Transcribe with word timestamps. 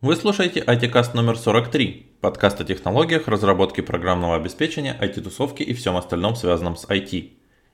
Вы 0.00 0.14
слушаете 0.14 0.60
IT-каст 0.60 1.14
номер 1.14 1.36
43, 1.36 2.18
подкаст 2.20 2.60
о 2.60 2.64
технологиях, 2.64 3.26
разработке 3.26 3.82
программного 3.82 4.36
обеспечения, 4.36 4.96
IT-тусовке 5.00 5.64
и 5.64 5.74
всем 5.74 5.96
остальном 5.96 6.36
связанном 6.36 6.76
с 6.76 6.84
IT. 6.84 7.32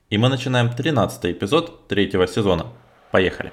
И 0.09 0.17
мы 0.17 0.29
начинаем 0.29 0.73
13 0.73 1.23
эпизод 1.33 1.87
третьего 1.87 2.25
сезона. 2.25 2.73
Поехали! 3.11 3.51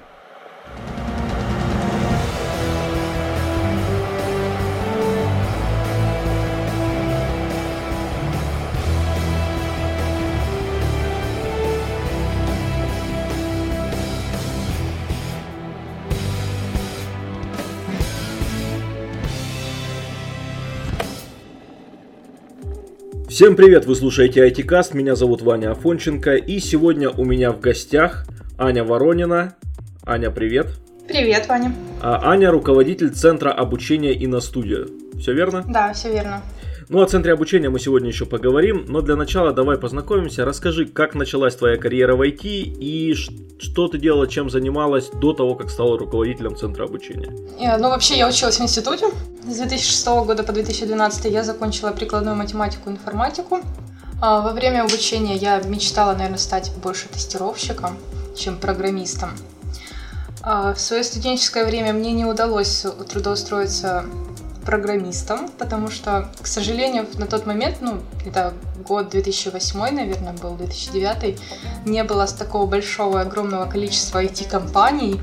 Всем 23.43 23.57
привет, 23.57 23.85
вы 23.85 23.95
слушаете 23.97 24.47
IT-каст, 24.47 24.93
меня 24.93 25.17
зовут 25.17 25.41
Ваня 25.41 25.71
Афонченко, 25.71 26.35
и 26.35 26.59
сегодня 26.59 27.09
у 27.09 27.25
меня 27.25 27.51
в 27.51 27.59
гостях 27.59 28.25
Аня 28.57 28.85
Воронина. 28.85 29.55
Аня, 30.05 30.31
привет. 30.31 30.67
Привет, 31.09 31.49
Ваня. 31.49 31.75
А 32.01 32.31
Аня 32.31 32.51
руководитель 32.51 33.09
Центра 33.09 33.51
обучения 33.51 34.13
и 34.13 34.27
на 34.27 34.39
студию. 34.39 34.89
Все 35.19 35.33
верно? 35.33 35.61
Да, 35.67 35.91
все 35.91 36.13
верно. 36.13 36.41
Ну, 36.93 37.01
о 37.01 37.07
центре 37.07 37.33
обучения 37.33 37.71
мы 37.71 37.79
сегодня 37.79 38.09
еще 38.09 38.27
поговорим, 38.27 38.85
но 38.87 39.01
для 39.01 39.15
начала 39.15 39.51
давай 39.51 39.79
познакомимся. 39.79 40.45
Расскажи, 40.45 40.85
как 40.85 41.15
началась 41.15 41.55
твоя 41.55 41.75
карьера 41.75 42.15
в 42.15 42.21
IT 42.21 42.43
и 42.43 43.15
что 43.57 43.87
ты 43.87 43.97
делала, 43.97 44.27
чем 44.27 44.51
занималась 44.51 45.09
до 45.09 45.33
того, 45.33 45.55
как 45.55 45.71
стала 45.71 45.97
руководителем 45.97 46.55
центра 46.55 46.83
обучения? 46.83 47.33
Э, 47.59 47.77
ну, 47.77 47.89
вообще, 47.89 48.15
я 48.15 48.27
училась 48.27 48.59
в 48.59 48.61
институте. 48.61 49.07
С 49.41 49.57
2006 49.57 50.05
года 50.05 50.43
по 50.43 50.51
2012 50.51 51.33
я 51.33 51.43
закончила 51.43 51.89
прикладную 51.89 52.35
математику 52.35 52.91
и 52.91 52.93
информатику. 52.93 53.61
А 54.21 54.41
во 54.41 54.51
время 54.51 54.83
обучения 54.83 55.35
я 55.35 55.63
мечтала, 55.63 56.13
наверное, 56.13 56.37
стать 56.37 56.71
больше 56.83 57.07
тестировщиком, 57.09 57.97
чем 58.37 58.55
программистом. 58.57 59.31
А 60.43 60.75
в 60.75 60.79
свое 60.79 61.03
студенческое 61.03 61.65
время 61.65 61.91
мне 61.91 62.11
не 62.11 62.25
удалось 62.25 62.85
трудоустроиться 63.09 64.05
программистом, 64.65 65.49
потому 65.57 65.89
что, 65.89 66.29
к 66.41 66.47
сожалению, 66.47 67.07
на 67.15 67.27
тот 67.27 67.45
момент, 67.45 67.77
ну, 67.81 68.01
это 68.25 68.53
год 68.87 69.09
2008, 69.09 69.95
наверное, 69.95 70.33
был, 70.33 70.55
2009, 70.55 71.39
не 71.85 72.03
было 72.03 72.27
такого 72.27 72.65
большого, 72.65 73.21
огромного 73.21 73.65
количества 73.65 74.23
IT-компаний, 74.23 75.21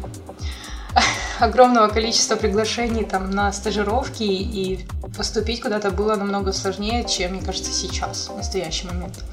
огромного 1.41 1.89
количества 1.89 2.37
приглашений 2.37 3.05
там 3.05 3.31
на 3.31 3.53
стажировки, 3.53 4.23
и 4.23 4.87
поступить 5.17 5.61
куда-то 5.63 5.91
было 5.91 6.17
намного 6.17 6.53
сложнее, 6.53 7.05
чем, 7.05 7.33
мне 7.33 7.43
кажется, 7.43 7.73
сейчас, 7.73 8.29
в 8.29 8.37
настоящий 8.37 8.87
момент. 8.87 9.25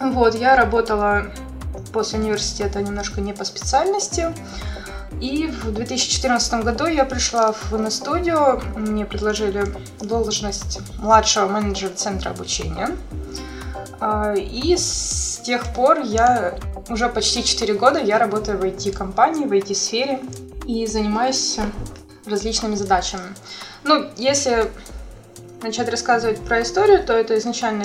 Вот, 0.00 0.34
я 0.34 0.56
работала 0.56 1.26
после 1.92 2.18
университета 2.18 2.82
немножко 2.82 3.20
не 3.20 3.32
по 3.32 3.44
специальности, 3.44 4.34
и 5.20 5.46
в 5.46 5.72
2014 5.72 6.64
году 6.64 6.86
я 6.86 7.04
пришла 7.04 7.52
в 7.52 7.72
на 7.72 7.90
мне 8.76 9.04
предложили 9.04 9.66
должность 10.00 10.80
младшего 10.98 11.48
менеджера 11.48 11.92
центра 11.94 12.30
обучения. 12.30 12.90
А, 14.00 14.34
и 14.34 14.76
с 14.76 15.40
тех 15.44 15.72
пор 15.74 16.00
я 16.00 16.58
уже 16.88 17.08
почти 17.08 17.44
4 17.44 17.74
года 17.74 17.98
я 18.00 18.18
работаю 18.18 18.58
в 18.58 18.62
IT-компании, 18.62 19.46
в 19.46 19.52
IT-сфере 19.52 20.20
и 20.66 20.86
занимаюсь 20.86 21.58
различными 22.26 22.74
задачами. 22.74 23.34
Ну, 23.84 24.06
если 24.16 24.70
начать 25.62 25.88
рассказывать 25.88 26.40
про 26.40 26.62
историю, 26.62 27.04
то 27.04 27.12
это 27.12 27.38
изначально 27.38 27.84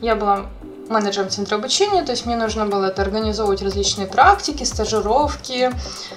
я 0.00 0.16
была 0.16 0.46
менеджером 0.88 1.30
центра 1.30 1.56
обучения, 1.56 2.02
то 2.02 2.12
есть 2.12 2.26
мне 2.26 2.36
нужно 2.36 2.66
было 2.66 2.86
это 2.86 3.02
организовывать 3.02 3.62
различные 3.62 4.06
практики, 4.06 4.64
стажировки, 4.64 5.70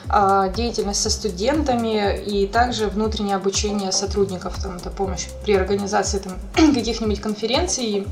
а, 0.09 0.49
деятельность 0.49 1.01
со 1.01 1.09
студентами 1.09 2.19
и 2.19 2.47
также 2.47 2.87
внутреннее 2.87 3.35
обучение 3.35 3.91
сотрудников, 3.91 4.61
там, 4.61 4.77
это 4.77 4.89
помощь 4.89 5.27
при 5.43 5.53
организации 5.53 6.19
там, 6.19 6.33
каких-нибудь 6.73 7.21
конференций, 7.21 8.07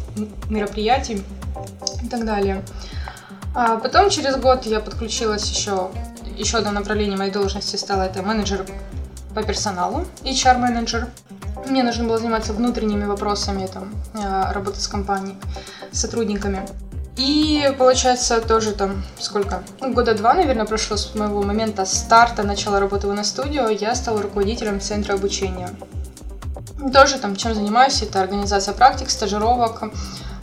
мероприятий 0.49 1.23
и 2.01 2.07
так 2.07 2.25
далее. 2.25 2.63
А 3.55 3.77
потом 3.77 4.09
через 4.09 4.35
год 4.37 4.65
я 4.65 4.79
подключилась 4.79 5.49
еще, 5.49 5.91
еще 6.37 6.57
одно 6.57 6.71
направление 6.71 7.17
моей 7.17 7.31
должности 7.31 7.75
стало 7.75 8.03
это 8.03 8.23
менеджер 8.23 8.65
по 9.35 9.43
персоналу, 9.43 10.05
HR-менеджер. 10.23 11.07
Мне 11.67 11.83
нужно 11.83 12.05
было 12.05 12.17
заниматься 12.17 12.53
внутренними 12.53 13.05
вопросами 13.05 13.67
там, 13.67 13.93
э, 14.15 14.51
работы 14.51 14.81
с 14.81 14.87
компанией, 14.87 15.37
с 15.93 15.99
сотрудниками. 15.99 16.65
И 17.15 17.71
получается 17.77 18.41
тоже 18.41 18.71
там 18.71 19.03
сколько? 19.19 19.63
Ну, 19.79 19.93
года 19.93 20.15
два, 20.15 20.33
наверное, 20.33 20.65
прошло 20.65 20.97
с 20.97 21.13
моего 21.13 21.43
момента 21.43 21.85
старта, 21.85 22.43
начала 22.43 22.79
работы 22.79 23.07
в 23.07 23.23
студию, 23.23 23.69
я 23.69 23.93
стала 23.93 24.21
руководителем 24.21 24.81
центра 24.81 25.13
обучения. 25.13 25.69
Тоже 26.91 27.19
там 27.19 27.35
чем 27.35 27.53
занимаюсь, 27.53 28.01
это 28.01 28.19
организация 28.19 28.73
практик, 28.73 29.09
стажировок, 29.11 29.83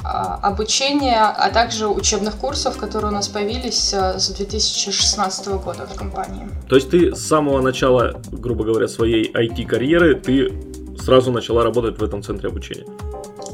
а, 0.03 0.39
обучения, 0.43 1.21
а 1.21 1.50
также 1.50 1.87
учебных 1.87 2.37
курсов, 2.37 2.78
которые 2.78 3.10
у 3.10 3.15
нас 3.15 3.28
появились 3.28 3.93
э, 3.93 4.19
с 4.19 4.28
2016 4.31 5.49
года 5.49 5.87
в 5.87 5.94
компании. 5.94 6.49
То 6.69 6.77
есть 6.77 6.91
ты 6.91 7.15
с 7.15 7.27
самого 7.27 7.60
начала, 7.60 8.22
грубо 8.33 8.65
говоря, 8.65 8.89
своей 8.89 9.31
IT-карьеры, 9.31 10.15
ты 10.15 10.55
сразу 10.99 11.33
начала 11.33 11.65
работать 11.65 11.99
в 11.99 12.03
этом 12.03 12.22
центре 12.22 12.49
обучения. 12.49 12.87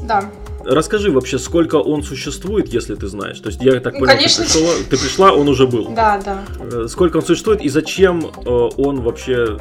Да. 0.03 0.23
Расскажи 0.69 1.11
вообще, 1.11 1.39
сколько 1.39 1.75
он 1.75 2.03
существует, 2.03 2.73
если 2.73 2.95
ты 2.95 3.07
знаешь. 3.07 3.39
То 3.39 3.49
есть 3.49 3.61
я 3.61 3.79
так 3.79 3.93
ну, 3.93 3.99
понял, 3.99 4.13
конечно. 4.15 4.43
Ты, 4.43 4.51
пришла, 4.51 4.73
ты 4.89 4.97
пришла, 4.97 5.31
он 5.31 5.47
уже 5.47 5.65
был. 5.65 5.89
Да, 5.89 6.19
да. 6.23 6.43
Э, 6.59 6.87
сколько 6.89 7.17
он 7.17 7.23
существует 7.23 7.61
и 7.61 7.69
зачем 7.69 8.25
э, 8.25 8.49
он 8.49 9.01
вообще 9.01 9.57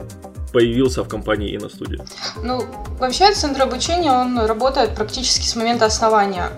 появился 0.53 1.05
в 1.05 1.09
компании 1.09 1.50
и 1.50 1.59
на 1.59 1.69
студии? 1.69 2.00
Ну, 2.43 2.65
вообще 2.99 3.33
центр 3.33 3.62
обучения, 3.62 4.11
он 4.11 4.39
работает 4.39 4.94
практически 4.94 5.47
с 5.47 5.55
момента 5.56 5.87
основания 5.87 6.50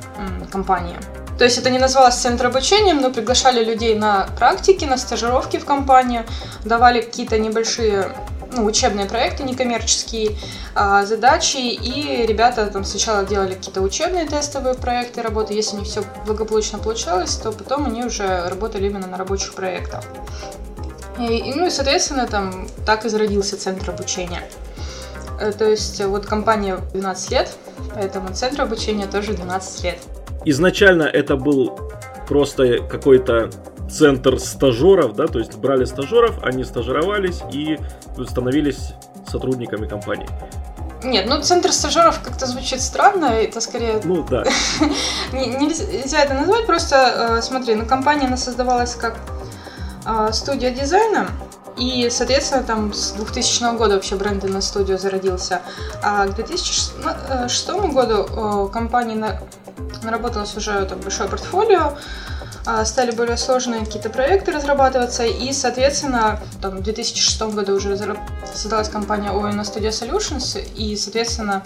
компании. 0.50 0.96
То 1.38 1.44
есть 1.44 1.56
это 1.58 1.70
не 1.70 1.78
называлось 1.78 2.16
центр 2.16 2.46
обучением, 2.46 3.00
но 3.00 3.10
приглашали 3.10 3.64
людей 3.64 3.94
на 3.94 4.28
практики, 4.38 4.84
на 4.84 4.96
стажировки 4.96 5.58
в 5.58 5.64
компанию, 5.64 6.24
давали 6.64 7.00
какие-то 7.00 7.38
небольшие 7.38 8.12
ну, 8.52 8.64
учебные 8.64 9.06
проекты 9.06 9.42
некоммерческие 9.42 10.36
а, 10.74 11.04
задачи, 11.04 11.56
и 11.56 12.26
ребята 12.26 12.66
там 12.66 12.84
сначала 12.84 13.24
делали 13.24 13.54
какие-то 13.54 13.82
учебные 13.82 14.26
тестовые 14.26 14.74
проекты 14.74 15.22
работы, 15.22 15.54
если 15.54 15.76
у 15.76 15.80
них 15.80 15.88
все 15.88 16.02
благополучно 16.26 16.78
получалось, 16.78 17.36
то 17.36 17.52
потом 17.52 17.86
они 17.86 18.04
уже 18.04 18.48
работали 18.48 18.86
именно 18.86 19.06
на 19.06 19.16
рабочих 19.16 19.54
проектах. 19.54 20.04
И, 21.18 21.52
ну 21.54 21.66
и, 21.66 21.70
соответственно, 21.70 22.26
там 22.26 22.68
так 22.86 23.04
и 23.04 23.08
зародился 23.08 23.58
центр 23.58 23.90
обучения. 23.90 24.42
Э, 25.40 25.52
то 25.52 25.68
есть 25.68 26.02
вот 26.04 26.26
компания 26.26 26.78
12 26.94 27.30
лет, 27.32 27.50
поэтому 27.94 28.32
центр 28.32 28.62
обучения 28.62 29.06
тоже 29.06 29.34
12 29.34 29.84
лет. 29.84 29.98
Изначально 30.44 31.02
это 31.02 31.36
был 31.36 31.78
просто 32.28 32.78
какой-то 32.78 33.50
центр 33.90 34.38
стажеров, 34.38 35.14
да, 35.14 35.26
то 35.26 35.38
есть 35.38 35.56
брали 35.56 35.84
стажеров, 35.84 36.42
они 36.42 36.64
стажировались 36.64 37.42
и 37.52 37.78
становились 38.26 38.94
сотрудниками 39.26 39.86
компании. 39.86 40.28
Нет, 41.02 41.26
ну 41.28 41.40
центр 41.42 41.72
стажеров 41.72 42.20
как-то 42.22 42.46
звучит 42.46 42.80
странно, 42.80 43.26
это 43.26 43.60
скорее... 43.60 44.00
Ну 44.02 44.24
да. 44.28 44.44
Нельзя 45.32 46.22
это 46.22 46.34
назвать, 46.34 46.66
просто 46.66 47.36
э, 47.38 47.42
смотри, 47.42 47.76
ну 47.76 47.86
компания 47.86 48.26
она 48.26 48.36
создавалась 48.36 48.94
как 48.94 49.16
э, 50.06 50.30
студия 50.32 50.70
дизайна, 50.70 51.28
и, 51.76 52.08
соответственно, 52.10 52.64
там 52.64 52.92
с 52.92 53.12
2000 53.12 53.76
года 53.76 53.94
вообще 53.94 54.16
бренд 54.16 54.42
на 54.42 54.60
студию 54.60 54.98
зародился. 54.98 55.62
А 56.02 56.26
к 56.26 56.34
2006 56.34 57.68
году 57.92 58.68
компания 58.72 59.40
наработалось 60.02 60.56
уже 60.56 60.84
там, 60.86 60.98
большое 61.00 61.28
портфолио, 61.28 61.96
стали 62.84 63.10
более 63.12 63.36
сложные 63.36 63.84
какие-то 63.84 64.10
проекты 64.10 64.52
разрабатываться, 64.52 65.24
и, 65.24 65.52
соответственно, 65.52 66.40
там, 66.60 66.78
в 66.78 66.82
2006 66.82 67.42
году 67.54 67.76
уже 67.76 67.96
создалась 68.52 68.88
компания 68.88 69.30
ONA 69.30 69.62
Studio 69.62 69.90
Solutions, 69.90 70.60
и, 70.74 70.96
соответственно, 70.96 71.62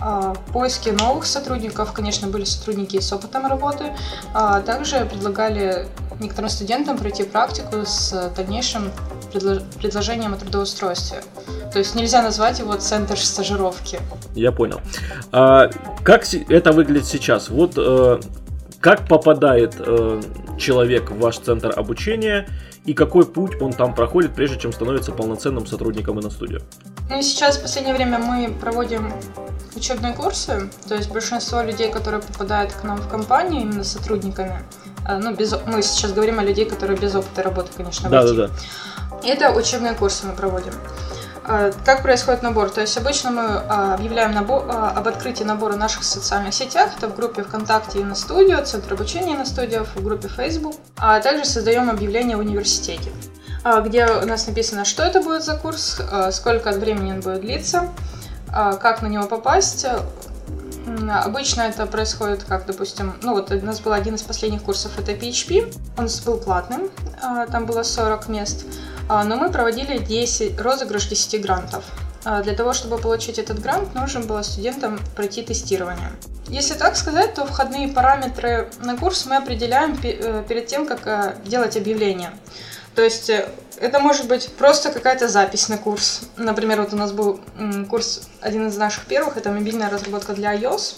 а, 0.00 0.34
поиски 0.52 0.90
новых 0.90 1.26
сотрудников, 1.26 1.92
конечно, 1.92 2.28
были 2.28 2.44
сотрудники 2.44 3.00
с 3.00 3.12
опытом 3.12 3.46
работы, 3.46 3.92
а 4.34 4.60
также 4.60 5.04
предлагали 5.04 5.88
некоторым 6.20 6.50
студентам 6.50 6.98
пройти 6.98 7.24
практику 7.24 7.84
с 7.84 8.32
дальнейшим 8.36 8.90
предложением 9.32 10.34
о 10.34 10.36
трудоустройстве. 10.36 11.22
То 11.72 11.78
есть 11.78 11.94
нельзя 11.94 12.22
назвать 12.22 12.58
его 12.60 12.74
центр 12.74 13.18
стажировки. 13.18 14.00
Я 14.34 14.52
понял. 14.52 14.80
А, 15.32 15.70
как 16.02 16.24
это 16.32 16.72
выглядит 16.72 17.06
сейчас? 17.06 17.48
Вот 17.48 17.74
э, 17.76 18.20
как 18.80 19.08
попадает 19.08 19.74
э, 19.78 20.20
человек 20.58 21.10
в 21.10 21.18
ваш 21.18 21.38
центр 21.38 21.72
обучения 21.76 22.48
и 22.84 22.94
какой 22.94 23.26
путь 23.26 23.60
он 23.60 23.72
там 23.72 23.94
проходит, 23.94 24.34
прежде 24.34 24.58
чем 24.58 24.72
становится 24.72 25.12
полноценным 25.12 25.66
сотрудником 25.66 26.20
иностудии? 26.20 26.60
Ну 27.10 27.20
сейчас 27.22 27.58
в 27.58 27.62
последнее 27.62 27.94
время 27.94 28.18
мы 28.18 28.54
проводим 28.60 29.12
учебные 29.74 30.12
курсы, 30.12 30.70
то 30.88 30.94
есть 30.94 31.10
большинство 31.10 31.62
людей, 31.62 31.90
которые 31.90 32.22
попадают 32.22 32.72
к 32.72 32.84
нам 32.84 32.98
в 32.98 33.08
компанию, 33.08 33.62
именно 33.62 33.84
сотрудниками, 33.84 34.62
э, 35.08 35.18
ну, 35.18 35.34
без, 35.34 35.54
мы 35.66 35.82
сейчас 35.82 36.12
говорим 36.12 36.38
о 36.38 36.44
людей, 36.44 36.64
которые 36.64 36.98
без 36.98 37.14
опыта 37.14 37.42
работы, 37.42 37.70
конечно, 37.76 38.08
да, 38.08 38.22
да, 38.22 38.32
да. 38.32 38.50
Это 39.24 39.52
учебные 39.52 39.94
курсы 39.94 40.26
мы 40.26 40.34
проводим. 40.34 40.72
Э, 41.48 41.72
как 41.84 42.02
происходит 42.02 42.42
набор? 42.42 42.68
То 42.68 42.82
есть 42.82 42.96
обычно 42.98 43.30
мы 43.30 43.42
э, 43.42 43.94
объявляем 43.94 44.32
набор, 44.32 44.66
об 44.68 45.08
открытии 45.08 45.44
набора 45.44 45.72
в 45.72 45.78
наших 45.78 46.04
социальных 46.04 46.52
сетях. 46.52 46.90
Это 46.96 47.08
в 47.08 47.16
группе 47.16 47.42
ВКонтакте 47.42 48.00
и 48.00 48.04
на 48.04 48.14
студию, 48.14 48.64
Центр 48.64 48.92
обучения 48.92 49.36
на 49.36 49.46
студию, 49.46 49.86
в 49.94 50.02
группе 50.04 50.28
Facebook. 50.28 50.74
А 50.98 51.18
также 51.20 51.46
создаем 51.46 51.88
объявление 51.88 52.36
в 52.36 52.40
университете, 52.40 53.10
где 53.84 54.06
у 54.06 54.26
нас 54.26 54.46
написано, 54.46 54.84
что 54.84 55.02
это 55.02 55.22
будет 55.22 55.42
за 55.42 55.56
курс, 55.56 56.00
сколько 56.32 56.70
времени 56.72 57.12
он 57.12 57.20
будет 57.20 57.40
длиться, 57.40 57.88
как 58.52 59.02
на 59.02 59.06
него 59.06 59.26
попасть. 59.26 59.86
Обычно 61.24 61.62
это 61.62 61.86
происходит 61.86 62.44
как, 62.44 62.66
допустим, 62.66 63.14
ну 63.22 63.32
вот 63.32 63.50
у 63.50 63.64
нас 63.64 63.80
был 63.80 63.92
один 63.92 64.14
из 64.14 64.22
последних 64.22 64.62
курсов, 64.62 64.98
это 64.98 65.12
PHP, 65.12 65.74
он 65.96 66.08
был 66.24 66.38
платным, 66.38 66.90
там 67.50 67.66
было 67.66 67.82
40 67.82 68.28
мест, 68.28 68.64
но 69.08 69.36
мы 69.36 69.50
проводили 69.50 69.98
10, 69.98 70.60
розыгрыш 70.60 71.06
10 71.06 71.40
грантов. 71.40 71.84
Для 72.24 72.54
того, 72.54 72.72
чтобы 72.72 72.98
получить 72.98 73.38
этот 73.38 73.60
грант, 73.60 73.94
нужно 73.94 74.20
было 74.20 74.42
студентам 74.42 75.00
пройти 75.16 75.42
тестирование. 75.42 76.10
Если 76.48 76.74
так 76.74 76.96
сказать, 76.96 77.34
то 77.34 77.44
входные 77.44 77.88
параметры 77.88 78.70
на 78.80 78.96
курс 78.96 79.26
мы 79.26 79.36
определяем 79.36 79.98
э, 80.02 80.42
перед 80.48 80.66
тем, 80.66 80.86
как 80.86 81.06
э, 81.06 81.36
делать 81.44 81.76
объявление. 81.76 82.32
То 82.94 83.02
есть 83.02 83.28
э, 83.28 83.46
это 83.76 84.00
может 84.00 84.26
быть 84.28 84.48
просто 84.56 84.90
какая-то 84.90 85.28
запись 85.28 85.68
на 85.68 85.76
курс. 85.76 86.22
Например, 86.36 86.80
вот 86.80 86.94
у 86.94 86.96
нас 86.96 87.12
был 87.12 87.40
курс, 87.90 88.28
один 88.40 88.68
из 88.68 88.78
наших 88.78 89.04
первых, 89.04 89.36
это 89.36 89.50
мобильная 89.50 89.90
разработка 89.90 90.32
для 90.32 90.54
iOS. 90.54 90.96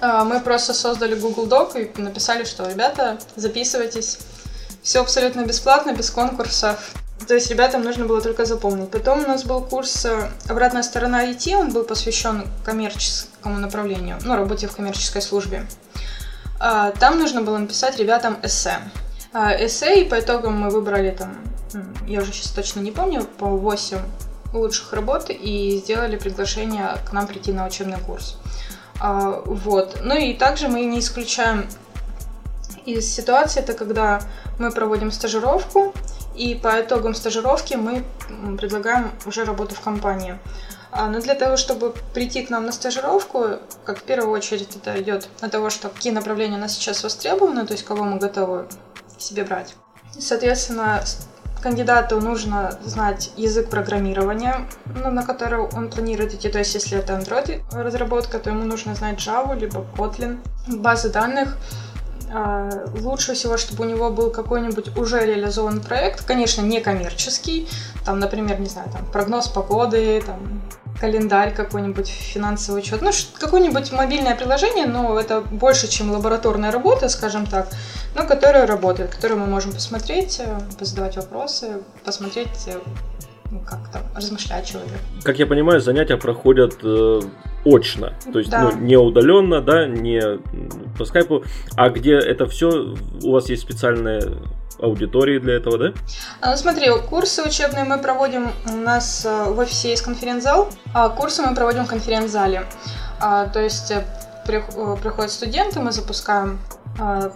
А, 0.00 0.24
мы 0.24 0.38
просто 0.40 0.74
создали 0.74 1.18
Google 1.18 1.46
Doc 1.46 1.76
и 1.76 2.00
написали, 2.00 2.44
что, 2.44 2.70
ребята, 2.70 3.18
записывайтесь. 3.34 4.18
Все 4.86 5.00
абсолютно 5.00 5.44
бесплатно, 5.44 5.90
без 5.94 6.12
конкурсов. 6.12 6.92
То 7.26 7.34
есть 7.34 7.50
ребятам 7.50 7.82
нужно 7.82 8.04
было 8.04 8.22
только 8.22 8.44
запомнить. 8.44 8.88
Потом 8.88 9.24
у 9.24 9.26
нас 9.26 9.42
был 9.42 9.60
курс 9.60 10.04
э, 10.04 10.30
«Обратная 10.48 10.84
сторона 10.84 11.26
IT», 11.26 11.56
он 11.56 11.72
был 11.72 11.82
посвящен 11.82 12.46
коммерческому 12.64 13.58
направлению, 13.58 14.16
ну, 14.22 14.36
работе 14.36 14.68
в 14.68 14.76
коммерческой 14.76 15.22
службе. 15.22 15.66
А, 16.60 16.92
там 16.92 17.18
нужно 17.18 17.42
было 17.42 17.58
написать 17.58 17.98
ребятам 17.98 18.38
эссе. 18.44 18.78
А, 19.32 19.56
эссе, 19.56 20.02
и 20.02 20.08
по 20.08 20.20
итогам 20.20 20.56
мы 20.56 20.70
выбрали 20.70 21.10
там, 21.10 21.36
я 22.06 22.20
уже 22.20 22.32
сейчас 22.32 22.52
точно 22.52 22.78
не 22.78 22.92
помню, 22.92 23.24
по 23.24 23.46
8 23.46 23.98
лучших 24.52 24.92
работ 24.92 25.30
и 25.30 25.80
сделали 25.82 26.16
приглашение 26.16 26.94
к 27.04 27.12
нам 27.12 27.26
прийти 27.26 27.50
на 27.50 27.66
учебный 27.66 27.98
курс. 27.98 28.36
А, 29.00 29.42
вот. 29.44 29.98
Ну 30.04 30.16
и 30.16 30.32
также 30.34 30.68
мы 30.68 30.84
не 30.84 31.00
исключаем 31.00 31.66
из 32.86 33.12
ситуации, 33.12 33.60
это 33.60 33.74
когда 33.74 34.20
мы 34.58 34.70
проводим 34.70 35.10
стажировку, 35.12 35.92
и 36.34 36.54
по 36.54 36.80
итогам 36.80 37.14
стажировки 37.14 37.74
мы 37.74 38.04
предлагаем 38.58 39.10
уже 39.26 39.44
работу 39.44 39.74
в 39.74 39.80
компании. 39.80 40.38
А, 40.92 41.08
но 41.08 41.20
для 41.20 41.34
того, 41.34 41.56
чтобы 41.56 41.94
прийти 42.14 42.44
к 42.44 42.50
нам 42.50 42.66
на 42.66 42.72
стажировку, 42.72 43.58
как 43.84 43.98
в 43.98 44.02
первую 44.02 44.32
очередь 44.32 44.76
это 44.76 45.00
идет 45.00 45.28
от 45.40 45.50
того, 45.50 45.68
что 45.70 45.88
какие 45.88 46.12
направления 46.12 46.56
у 46.56 46.60
нас 46.60 46.74
сейчас 46.74 47.02
востребованы, 47.02 47.66
то 47.66 47.72
есть 47.72 47.84
кого 47.84 48.04
мы 48.04 48.18
готовы 48.18 48.66
себе 49.18 49.44
брать. 49.44 49.74
Соответственно, 50.18 51.02
кандидату 51.62 52.20
нужно 52.20 52.78
знать 52.84 53.32
язык 53.36 53.68
программирования, 53.68 54.66
ну, 54.94 55.10
на 55.10 55.24
который 55.24 55.58
он 55.58 55.90
планирует 55.90 56.32
идти. 56.32 56.48
То 56.48 56.58
есть, 56.58 56.74
если 56.74 56.96
это 56.96 57.14
Android 57.14 57.62
разработка, 57.72 58.38
то 58.38 58.50
ему 58.50 58.64
нужно 58.64 58.94
знать 58.94 59.18
Java 59.18 59.58
либо 59.58 59.84
Kotlin. 59.96 60.38
Базы 60.68 61.10
данных 61.10 61.56
лучше 63.00 63.34
всего, 63.34 63.56
чтобы 63.56 63.84
у 63.84 63.88
него 63.88 64.10
был 64.10 64.30
какой-нибудь 64.30 64.96
уже 64.96 65.24
реализованный 65.24 65.80
проект, 65.80 66.24
конечно, 66.24 66.62
не 66.62 66.80
коммерческий, 66.80 67.68
там, 68.04 68.18
например, 68.18 68.60
не 68.60 68.66
знаю, 68.66 68.88
там, 68.92 69.06
прогноз 69.12 69.48
погоды, 69.48 70.22
там, 70.24 70.62
календарь 71.00 71.54
какой-нибудь, 71.54 72.08
финансовый 72.08 72.78
учет, 72.78 73.02
ну, 73.02 73.10
какое-нибудь 73.38 73.92
мобильное 73.92 74.34
приложение, 74.34 74.86
но 74.86 75.18
это 75.18 75.40
больше, 75.40 75.88
чем 75.88 76.10
лабораторная 76.10 76.72
работа, 76.72 77.08
скажем 77.08 77.46
так, 77.46 77.68
но 78.14 78.26
которая 78.26 78.66
работает, 78.66 79.14
которую 79.14 79.40
мы 79.40 79.46
можем 79.46 79.72
посмотреть, 79.72 80.40
э, 80.40 80.58
позадавать 80.78 81.16
вопросы, 81.16 81.82
посмотреть, 82.04 82.68
ну, 83.50 83.60
как 83.60 83.90
там, 83.92 84.02
размышлять 84.14 84.66
человек. 84.66 84.98
Как 85.22 85.38
я 85.38 85.46
понимаю, 85.46 85.80
занятия 85.80 86.16
проходят 86.16 86.78
э, 86.82 87.20
очно, 87.66 88.12
то 88.32 88.38
есть 88.38 88.50
да. 88.50 88.62
ну, 88.62 88.78
не 88.78 88.96
удаленно, 88.96 89.60
да, 89.60 89.86
не 89.86 90.38
по 90.96 91.04
скайпу, 91.04 91.42
а 91.76 91.90
где 91.90 92.14
это 92.14 92.46
все, 92.46 92.94
у 93.22 93.32
вас 93.32 93.48
есть 93.50 93.62
специальные 93.62 94.38
аудитории 94.80 95.38
для 95.38 95.54
этого, 95.54 95.78
да? 95.78 95.92
А, 96.40 96.50
ну, 96.50 96.56
смотри, 96.56 96.90
курсы 97.08 97.42
учебные 97.42 97.84
мы 97.84 97.98
проводим, 97.98 98.50
у 98.68 98.76
нас 98.76 99.24
э, 99.24 99.44
в 99.50 99.58
офисе 99.58 99.90
есть 99.90 100.02
конференц-зал, 100.02 100.68
а 100.94 101.08
курсы 101.08 101.42
мы 101.42 101.54
проводим 101.54 101.84
в 101.84 101.88
конференц-зале. 101.88 102.66
А, 103.20 103.46
то 103.46 103.62
есть 103.62 103.90
э, 103.90 104.04
э, 104.48 104.96
приходят 105.02 105.30
студенты, 105.30 105.80
мы 105.80 105.92
запускаем 105.92 106.58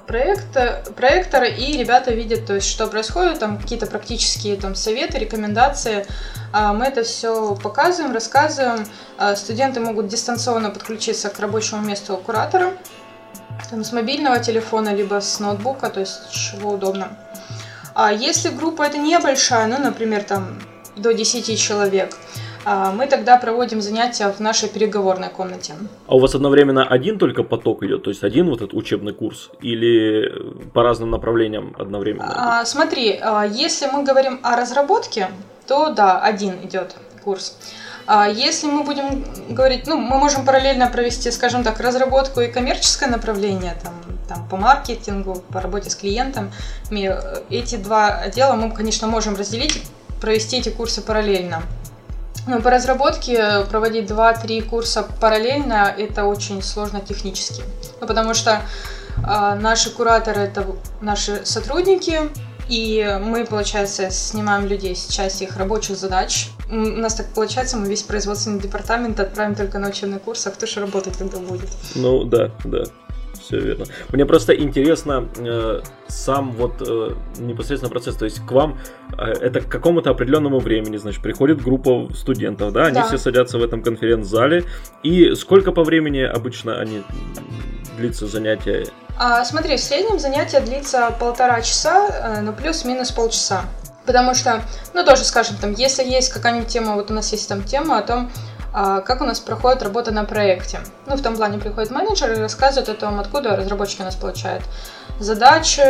проект, 0.06 0.94
проектор, 0.96 1.44
и 1.44 1.76
ребята 1.76 2.12
видят, 2.12 2.46
то 2.46 2.54
есть, 2.54 2.68
что 2.68 2.86
происходит, 2.86 3.38
там 3.38 3.58
какие-то 3.58 3.86
практические 3.86 4.56
там, 4.56 4.74
советы, 4.74 5.18
рекомендации. 5.18 6.06
Мы 6.52 6.86
это 6.86 7.02
все 7.02 7.54
показываем, 7.56 8.14
рассказываем. 8.14 8.86
Студенты 9.36 9.80
могут 9.80 10.08
дистанционно 10.08 10.70
подключиться 10.70 11.28
к 11.28 11.38
рабочему 11.38 11.82
месту 11.82 12.16
куратора, 12.16 12.72
там, 13.68 13.84
с 13.84 13.92
мобильного 13.92 14.38
телефона, 14.38 14.94
либо 14.94 15.20
с 15.20 15.38
ноутбука, 15.40 15.90
то 15.90 16.00
есть 16.00 16.30
чего 16.32 16.72
удобно. 16.72 17.16
А 17.94 18.12
если 18.12 18.48
группа 18.48 18.82
это 18.82 18.98
небольшая, 18.98 19.66
ну, 19.66 19.78
например, 19.78 20.24
там 20.24 20.58
до 20.96 21.12
10 21.12 21.58
человек, 21.58 22.14
а, 22.14 22.48
мы 22.64 23.06
тогда 23.06 23.36
проводим 23.36 23.80
занятия 23.80 24.28
в 24.28 24.40
нашей 24.40 24.68
переговорной 24.68 25.28
комнате. 25.28 25.74
А 26.06 26.14
у 26.14 26.18
вас 26.18 26.34
одновременно 26.34 26.86
один 26.86 27.18
только 27.18 27.42
поток 27.42 27.82
идет, 27.82 28.02
то 28.02 28.10
есть 28.10 28.22
один 28.22 28.48
вот 28.48 28.60
этот 28.60 28.74
учебный 28.74 29.12
курс, 29.12 29.50
или 29.60 30.30
по 30.74 30.82
разным 30.82 31.10
направлениям 31.10 31.74
одновременно? 31.78 32.60
А, 32.60 32.64
смотри, 32.64 33.18
а, 33.20 33.44
если 33.44 33.86
мы 33.86 34.02
говорим 34.02 34.40
о 34.42 34.56
разработке, 34.56 35.28
то 35.66 35.90
да, 35.90 36.20
один 36.20 36.54
идет 36.64 36.96
курс. 37.24 37.56
А 38.06 38.28
если 38.28 38.66
мы 38.66 38.82
будем 38.82 39.24
говорить, 39.50 39.86
ну, 39.86 39.96
мы 39.96 40.18
можем 40.18 40.44
параллельно 40.44 40.88
провести, 40.88 41.30
скажем 41.30 41.62
так, 41.62 41.78
разработку 41.80 42.40
и 42.40 42.48
коммерческое 42.48 43.08
направление, 43.08 43.76
там, 43.82 43.94
там, 44.28 44.48
по 44.48 44.56
маркетингу, 44.56 45.42
по 45.52 45.60
работе 45.60 45.90
с 45.90 45.94
клиентом. 45.94 46.50
Эти 47.50 47.76
два 47.76 48.08
отдела 48.08 48.54
мы, 48.54 48.72
конечно, 48.72 49.06
можем 49.06 49.36
разделить, 49.36 49.82
провести 50.20 50.58
эти 50.58 50.70
курсы 50.70 51.02
параллельно. 51.02 51.62
Но 52.46 52.60
по 52.60 52.70
разработке 52.70 53.64
проводить 53.70 54.10
2-3 54.10 54.62
курса 54.62 55.06
параллельно 55.20 55.94
это 55.96 56.24
очень 56.24 56.62
сложно 56.62 57.00
технически. 57.00 57.62
Ну, 58.00 58.06
потому 58.06 58.34
что 58.34 58.62
э, 59.16 59.54
наши 59.60 59.90
кураторы 59.90 60.42
это 60.42 60.66
наши 61.00 61.44
сотрудники, 61.44 62.30
и 62.68 63.18
мы, 63.20 63.44
получается, 63.44 64.10
снимаем 64.10 64.66
людей 64.66 64.94
с 64.94 65.08
части 65.08 65.42
их 65.42 65.56
рабочих 65.56 65.96
задач. 65.96 66.50
У 66.70 66.74
нас 66.74 67.14
так 67.14 67.26
получается, 67.34 67.76
мы 67.76 67.88
весь 67.88 68.04
производственный 68.04 68.60
департамент 68.60 69.18
отправим 69.18 69.54
только 69.54 69.78
на 69.78 69.88
учебный 69.88 70.20
курс, 70.20 70.46
а 70.46 70.50
кто 70.50 70.66
же 70.66 70.80
работать 70.80 71.18
тогда 71.18 71.38
будет? 71.38 71.68
Ну 71.94 72.24
да, 72.24 72.50
да 72.64 72.84
все 73.50 73.60
верно. 73.60 73.86
Мне 74.10 74.24
просто 74.24 74.54
интересно 74.54 75.28
э, 75.36 75.80
сам 76.06 76.52
вот 76.52 76.74
э, 76.86 77.14
непосредственно 77.38 77.90
процесс, 77.90 78.14
то 78.16 78.24
есть 78.24 78.44
к 78.46 78.52
вам 78.52 78.78
э, 79.18 79.24
это 79.24 79.60
к 79.60 79.68
какому-то 79.68 80.10
определенному 80.10 80.60
времени, 80.60 80.96
значит, 80.96 81.22
приходит 81.22 81.62
группа 81.62 82.08
студентов, 82.14 82.72
да, 82.72 82.84
они 82.84 82.94
да. 82.94 83.06
все 83.06 83.18
садятся 83.18 83.58
в 83.58 83.64
этом 83.64 83.82
конференц-зале, 83.82 84.64
и 85.02 85.34
сколько 85.34 85.72
по 85.72 85.82
времени 85.82 86.20
обычно 86.20 86.78
они 86.80 87.02
длится 87.96 88.26
занятия? 88.26 88.86
А, 89.18 89.44
смотри, 89.44 89.76
в 89.76 89.80
среднем 89.80 90.18
занятие 90.18 90.60
длится 90.60 91.14
полтора 91.18 91.60
часа, 91.62 92.08
э, 92.08 92.40
ну 92.40 92.52
плюс-минус 92.52 93.10
полчаса. 93.10 93.64
Потому 94.06 94.34
что, 94.34 94.62
ну 94.94 95.04
тоже 95.04 95.24
скажем, 95.24 95.56
там, 95.56 95.72
если 95.72 96.04
есть 96.04 96.32
какая-нибудь 96.32 96.68
тема, 96.68 96.94
вот 96.94 97.10
у 97.10 97.14
нас 97.14 97.30
есть 97.32 97.48
там 97.48 97.62
тема 97.62 97.98
о 97.98 98.02
том, 98.02 98.30
как 98.72 99.20
у 99.20 99.24
нас 99.24 99.40
проходит 99.40 99.82
работа 99.82 100.10
на 100.10 100.24
проекте. 100.24 100.80
Ну, 101.06 101.16
в 101.16 101.22
том 101.22 101.36
плане 101.36 101.58
приходит 101.58 101.90
менеджер 101.90 102.32
и 102.32 102.36
рассказывает 102.36 102.88
о 102.88 102.94
том, 102.94 103.18
откуда 103.20 103.56
разработчики 103.56 104.02
у 104.02 104.04
нас 104.04 104.14
получают 104.14 104.62
задачи, 105.18 105.82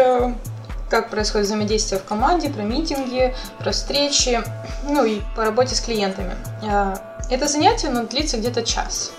как 0.90 1.08
происходит 1.08 1.46
взаимодействие 1.46 2.00
в 2.00 2.04
команде, 2.04 2.50
про 2.50 2.62
митинги, 2.62 3.34
про 3.58 3.70
встречи, 3.70 4.42
ну 4.84 5.04
и 5.04 5.20
по 5.36 5.44
работе 5.44 5.74
с 5.74 5.80
клиентами. 5.80 6.34
А, 6.64 6.96
это 7.30 7.46
занятие 7.46 7.90
ну, 7.90 8.06
длится 8.06 8.36
где-то 8.36 8.64
час. 8.64 9.12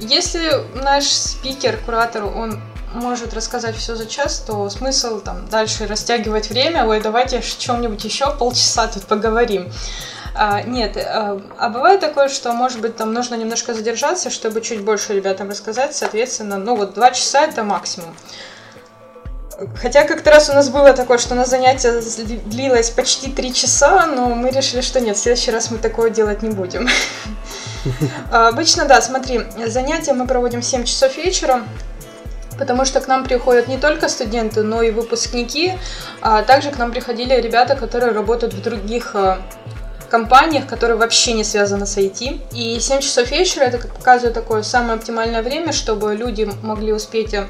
Если 0.00 0.50
наш 0.82 1.04
спикер, 1.04 1.78
куратор, 1.84 2.24
он 2.24 2.60
может 2.94 3.34
рассказать 3.34 3.76
все 3.76 3.94
за 3.94 4.06
час, 4.06 4.42
то 4.46 4.68
смысл 4.70 5.20
там 5.20 5.48
дальше 5.48 5.86
растягивать 5.86 6.48
время, 6.48 6.86
ой, 6.86 7.00
давайте 7.00 7.38
о 7.38 7.42
чем-нибудь 7.42 8.02
еще 8.04 8.34
полчаса 8.34 8.88
тут 8.88 9.04
поговорим. 9.04 9.70
А, 10.38 10.62
нет, 10.62 10.96
а, 10.98 11.40
а 11.58 11.68
бывает 11.70 12.00
такое, 12.00 12.28
что, 12.28 12.52
может 12.52 12.80
быть, 12.80 12.96
там 12.96 13.14
нужно 13.14 13.36
немножко 13.36 13.72
задержаться, 13.72 14.28
чтобы 14.28 14.60
чуть 14.60 14.82
больше 14.82 15.14
ребятам 15.14 15.48
рассказать, 15.48 15.96
соответственно, 15.96 16.58
ну 16.58 16.76
вот 16.76 16.94
два 16.94 17.10
часа 17.12 17.46
это 17.46 17.62
максимум. 17.62 18.14
Хотя 19.80 20.04
как-то 20.04 20.30
раз 20.30 20.50
у 20.50 20.52
нас 20.52 20.68
было 20.68 20.92
такое, 20.92 21.16
что 21.16 21.34
на 21.34 21.46
занятие 21.46 22.02
длилось 22.44 22.90
почти 22.90 23.30
три 23.30 23.54
часа, 23.54 24.06
но 24.06 24.28
мы 24.28 24.50
решили, 24.50 24.82
что 24.82 25.00
нет, 25.00 25.16
в 25.16 25.20
следующий 25.20 25.50
раз 25.50 25.70
мы 25.70 25.78
такое 25.78 26.10
делать 26.10 26.42
не 26.42 26.50
будем. 26.50 26.88
А, 28.32 28.48
обычно, 28.48 28.84
да, 28.84 29.00
смотри, 29.00 29.42
занятия 29.64 30.12
мы 30.12 30.26
проводим 30.26 30.60
в 30.60 30.64
7 30.64 30.82
часов 30.82 31.16
вечера, 31.16 31.62
потому 32.58 32.84
что 32.84 33.00
к 33.00 33.06
нам 33.06 33.22
приходят 33.22 33.68
не 33.68 33.78
только 33.78 34.08
студенты, 34.08 34.64
но 34.64 34.82
и 34.82 34.90
выпускники, 34.90 35.74
а 36.20 36.42
также 36.42 36.72
к 36.72 36.78
нам 36.78 36.90
приходили 36.90 37.40
ребята, 37.40 37.76
которые 37.76 38.10
работают 38.10 38.54
в 38.54 38.60
других 38.60 39.14
компаниях, 40.08 40.66
которые 40.66 40.96
вообще 40.96 41.32
не 41.32 41.44
связаны 41.44 41.86
с 41.86 41.96
IT. 41.96 42.40
И 42.52 42.78
7 42.80 43.00
часов 43.00 43.30
вечера 43.30 43.64
это, 43.64 43.78
как 43.78 43.94
показывает, 43.94 44.34
такое 44.34 44.62
самое 44.62 44.94
оптимальное 44.94 45.42
время, 45.42 45.72
чтобы 45.72 46.14
люди 46.14 46.48
могли 46.62 46.92
успеть 46.92 47.34
а, 47.34 47.46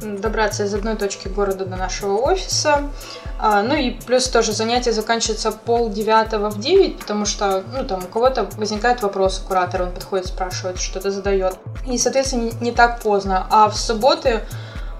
добраться 0.00 0.64
из 0.64 0.74
одной 0.74 0.96
точки 0.96 1.28
города 1.28 1.64
до 1.64 1.76
нашего 1.76 2.16
офиса. 2.18 2.90
А, 3.38 3.62
ну 3.62 3.74
и 3.74 3.90
плюс 3.90 4.28
тоже 4.28 4.52
занятие 4.52 4.92
заканчивается 4.92 5.52
пол 5.52 5.90
девятого 5.90 6.50
в 6.50 6.58
девять, 6.58 6.98
потому 6.98 7.26
что, 7.26 7.64
ну, 7.72 7.84
там 7.84 8.04
у 8.04 8.06
кого-то 8.06 8.48
возникает 8.56 9.02
вопрос 9.02 9.42
у 9.44 9.48
куратора, 9.48 9.84
он 9.84 9.92
подходит, 9.92 10.26
спрашивает, 10.26 10.80
что-то 10.80 11.10
задает. 11.10 11.54
И, 11.86 11.98
соответственно, 11.98 12.44
не, 12.44 12.52
не 12.60 12.72
так 12.72 13.00
поздно. 13.00 13.46
А 13.50 13.68
в 13.68 13.76
субботы, 13.76 14.42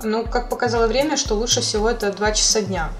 ну, 0.02 0.24
как 0.24 0.48
показало 0.48 0.86
время, 0.86 1.16
что 1.16 1.34
лучше 1.34 1.60
всего 1.60 1.90
это 1.90 2.12
2 2.12 2.32
часа 2.32 2.60
дня. 2.60 2.90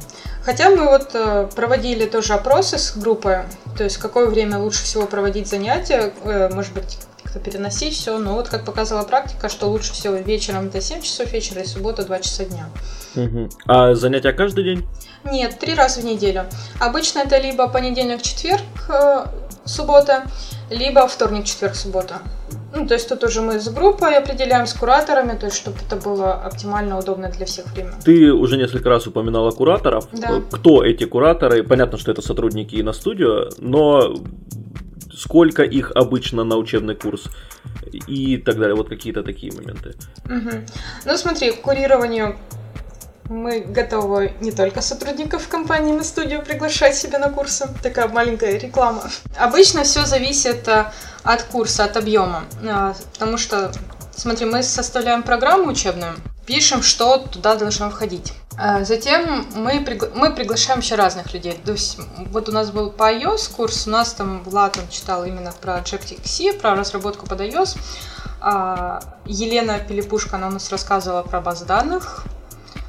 Хотя 0.47 0.71
мы 0.71 0.89
вот 0.89 1.11
э, 1.13 1.49
проводили 1.57 2.07
тоже 2.07 2.35
опросы 2.35 2.79
с 2.79 2.97
группой, 2.97 3.39
то 3.77 3.83
есть 3.83 3.97
какое 3.97 4.27
время 4.27 4.59
лучше 4.59 4.85
всего 4.85 5.05
проводить 5.07 5.49
занятия, 5.49 6.15
э, 6.23 6.49
может 6.55 6.73
быть, 6.73 6.99
как-то 7.25 7.41
переносить 7.41 7.95
все. 7.95 8.17
Но 8.19 8.35
вот 8.35 8.49
как 8.49 8.65
показала 8.65 9.03
практика, 9.03 9.49
что 9.49 9.67
лучше 9.69 9.93
всего 9.93 10.15
вечером 10.15 10.69
это 10.69 10.81
7 10.81 11.03
часов 11.03 11.33
вечера 11.33 11.63
и 11.63 11.67
суббота 11.67 12.05
2 12.05 12.21
часа 12.21 12.45
дня. 12.45 12.69
Угу. 13.17 13.49
А 13.67 13.95
занятия 13.97 14.33
каждый 14.33 14.63
день? 14.63 14.87
Нет, 15.25 15.59
три 15.59 15.75
раза 15.75 16.01
в 16.01 16.05
неделю. 16.05 16.47
Обычно 16.79 17.19
это 17.19 17.39
либо 17.39 17.67
понедельник, 17.67 18.23
четверг, 18.23 18.63
э, 18.89 19.27
суббота, 19.65 20.27
либо 20.71 21.09
вторник, 21.09 21.45
четверг, 21.45 21.75
суббота. 21.75 22.21
Ну, 22.77 22.87
то 22.87 22.95
есть 22.95 23.09
тут 23.09 23.25
уже 23.25 23.41
мы 23.41 23.59
с 23.59 23.69
группой 23.69 24.17
определяем, 24.17 24.67
с 24.67 24.75
кураторами, 24.75 25.37
то 25.39 25.47
есть 25.47 25.57
чтобы 25.57 25.79
это 25.87 25.97
было 25.97 26.35
оптимально 26.35 26.99
удобно 26.99 27.31
для 27.31 27.47
всех 27.47 27.73
времен. 27.73 27.95
Ты 28.05 28.33
уже 28.33 28.59
несколько 28.59 28.91
раз 28.91 29.07
упоминала 29.07 29.51
кураторов. 29.51 30.09
Да. 30.13 30.43
Кто 30.51 30.85
эти 30.85 31.05
кураторы? 31.05 31.65
Понятно, 31.65 31.97
что 31.97 32.13
это 32.13 32.21
сотрудники 32.21 32.77
на 32.83 32.93
студию, 32.93 33.51
но 33.59 34.15
сколько 35.15 35.63
их 35.63 35.93
обычно 35.95 36.45
на 36.45 36.57
учебный 36.57 36.95
курс 36.95 37.25
и 38.07 38.37
так 38.37 38.59
далее. 38.59 38.75
Вот 38.77 38.89
какие-то 38.91 39.23
такие 39.23 39.53
моменты. 39.53 39.95
Угу. 40.27 40.51
Ну, 41.07 41.17
смотри, 41.17 41.53
к 41.53 41.63
курированию 41.63 42.37
мы 43.29 43.61
готовы 43.61 44.33
не 44.41 44.53
только 44.53 44.81
сотрудников 44.81 45.49
компании 45.49 45.93
на 45.93 46.05
студию 46.05 46.43
приглашать 46.43 46.97
себе 46.97 47.19
на 47.19 47.31
курсы. 47.31 47.69
Такая 47.83 48.09
маленькая 48.09 48.59
реклама. 48.59 49.11
Обычно 49.37 49.85
все 49.85 50.05
зависит 50.07 50.67
э, 50.69 50.87
от 51.23 51.43
курса, 51.45 51.85
от 51.85 51.97
объема. 51.97 52.45
Э, 52.63 52.95
потому 53.13 53.39
что, 53.39 53.73
смотри, 54.15 54.47
мы 54.47 54.63
составляем 54.63 55.23
программу 55.23 55.71
учебную, 55.71 56.15
пишем, 56.47 56.83
что 56.83 57.19
туда 57.19 57.57
должно 57.57 57.91
входить. 57.91 58.33
Э, 58.61 58.85
затем 58.85 59.47
мы, 59.55 59.79
пригла- 59.85 60.13
мы 60.15 60.33
приглашаем 60.33 60.81
еще 60.81 60.95
разных 60.95 61.33
людей. 61.35 61.61
То 61.65 61.73
есть, 61.73 61.99
вот 62.31 62.49
у 62.49 62.53
нас 62.53 62.71
был 62.71 62.91
по 62.91 63.13
iOS 63.13 63.55
курс, 63.55 63.87
у 63.87 63.91
нас 63.91 64.13
там 64.13 64.43
Влад 64.45 64.79
он 64.79 64.89
читал 64.89 65.25
именно 65.25 65.53
про 65.53 65.79
Objective-C, 65.79 66.55
про 66.55 66.75
разработку 66.75 67.27
под 67.27 67.41
iOS. 67.41 67.77
Елена 69.25 69.81
Пилипушка, 69.81 70.37
она 70.37 70.49
у 70.49 70.51
нас 70.51 70.71
рассказывала 70.71 71.23
про 71.23 71.41
базы 71.41 71.65
данных, 71.65 72.27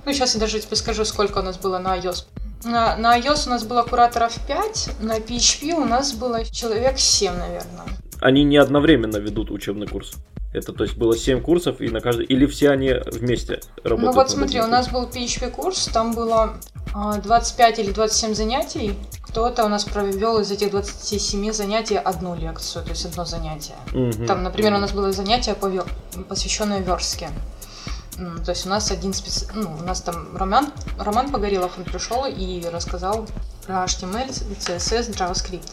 ну, 0.07 0.13
сейчас 0.13 0.35
я 0.35 0.39
даже 0.39 0.59
тебе 0.61 0.77
скажу, 0.77 1.03
сколько 1.03 1.39
у 1.39 1.41
нас 1.41 1.57
было 1.57 1.79
на 1.79 1.97
iOS. 1.97 2.27
На, 2.63 2.95
на 2.95 3.19
iOS 3.19 3.47
у 3.47 3.49
нас 3.49 3.65
было 3.65 3.83
кураторов 3.83 4.33
5, 4.47 5.01
на 5.01 5.19
PHP 5.19 5.73
у 5.73 5.83
нас 5.83 6.13
было 6.13 6.45
человек 6.45 6.97
7, 6.97 7.33
наверное. 7.33 7.85
Они 8.21 8.45
не 8.45 8.55
одновременно 8.55 9.17
ведут 9.17 9.51
учебный 9.51 9.85
курс. 9.85 10.13
Это, 10.53 10.71
то 10.71 10.85
есть, 10.85 10.95
было 10.95 11.17
7 11.17 11.41
курсов, 11.41 11.81
и 11.81 11.89
на 11.89 11.99
каждый... 11.99 12.25
Или 12.25 12.45
все 12.45 12.69
они 12.69 12.93
вместе 13.05 13.59
работают? 13.83 14.01
Ну 14.01 14.11
вот 14.13 14.31
смотри, 14.31 14.61
у 14.61 14.67
нас 14.67 14.87
был 14.87 15.07
PHP 15.07 15.51
курс, 15.51 15.89
там 15.91 16.13
было 16.13 16.55
25 16.93 17.77
а, 17.77 17.81
или 17.81 17.91
27 17.91 18.33
занятий. 18.33 18.93
Кто-то 19.23 19.65
у 19.65 19.67
нас 19.67 19.83
провел 19.83 20.39
из 20.39 20.49
этих 20.51 20.71
27 20.71 21.51
занятий 21.51 21.97
одну 21.97 22.33
лекцию, 22.33 22.85
то 22.85 22.91
есть 22.91 23.05
одно 23.05 23.25
занятие. 23.25 23.75
Угу. 23.93 24.25
Там, 24.25 24.43
например, 24.43 24.73
у 24.73 24.77
нас 24.77 24.93
было 24.93 25.11
занятие, 25.11 25.53
посвященное 26.29 26.79
верстке. 26.79 27.29
То 28.17 28.51
есть 28.51 28.65
у 28.65 28.69
нас 28.69 28.89
один 28.91 29.13
спец... 29.13 29.47
ну, 29.53 29.75
у 29.79 29.83
нас 29.83 30.01
там 30.01 30.35
Роман, 30.35 30.71
Роман 30.97 31.29
Погорелов, 31.31 31.77
он 31.77 31.83
пришел 31.83 32.25
и 32.25 32.65
рассказал 32.71 33.27
про 33.65 33.83
HTML, 33.83 34.29
CSS, 34.29 35.11
JavaScript. 35.11 35.69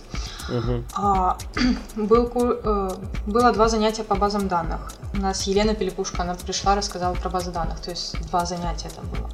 Uh-huh. 0.51 0.85
А, 0.95 1.39
был, 1.97 2.31
э, 2.35 2.91
было 3.27 3.53
два 3.53 3.69
занятия 3.69 4.05
по 4.05 4.15
базам 4.15 4.49
данных. 4.49 4.93
У 5.15 5.19
нас 5.19 5.45
Елена 5.45 5.75
Пелепушка, 5.75 6.23
она 6.23 6.35
пришла, 6.35 6.75
рассказала 6.75 7.15
про 7.15 7.31
базы 7.31 7.51
данных, 7.51 7.81
то 7.81 7.91
есть 7.91 8.21
два 8.29 8.45
занятия 8.45 8.91
там 8.91 9.07
было. 9.07 9.31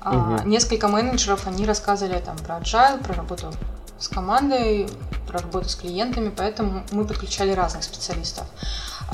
А. 0.00 0.42
Несколько 0.44 0.88
менеджеров, 0.88 1.46
они 1.46 1.64
рассказывали 1.64 2.18
там 2.18 2.36
про 2.38 2.58
agile, 2.58 3.02
про 3.04 3.14
работу 3.14 3.52
с 3.98 4.08
командой, 4.08 4.88
про 5.28 5.38
работу 5.38 5.68
с 5.68 5.76
клиентами, 5.76 6.32
поэтому 6.36 6.82
мы 6.90 7.04
подключали 7.04 7.52
разных 7.52 7.84
специалистов. 7.84 8.46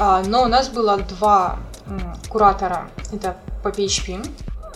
А, 0.01 0.23
но 0.23 0.45
у 0.45 0.47
нас 0.47 0.69
было 0.69 0.97
два 0.97 1.59
куратора, 2.29 2.89
это 3.13 3.37
по 3.65 3.69
PHP, 3.69 4.25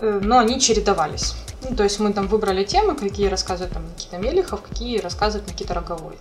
э, 0.00 0.20
но 0.20 0.38
они 0.38 0.58
чередовались. 0.60 1.34
Ну, 1.62 1.76
то 1.76 1.84
есть 1.84 2.00
мы 2.00 2.12
там 2.12 2.26
выбрали 2.26 2.64
темы, 2.64 2.96
какие 2.96 3.28
рассказывает 3.28 3.72
там 3.72 3.84
Никита 3.86 4.18
Мелехов, 4.18 4.62
какие 4.62 4.98
рассказывает 4.98 5.48
Никита 5.48 5.74
Роговой. 5.74 6.18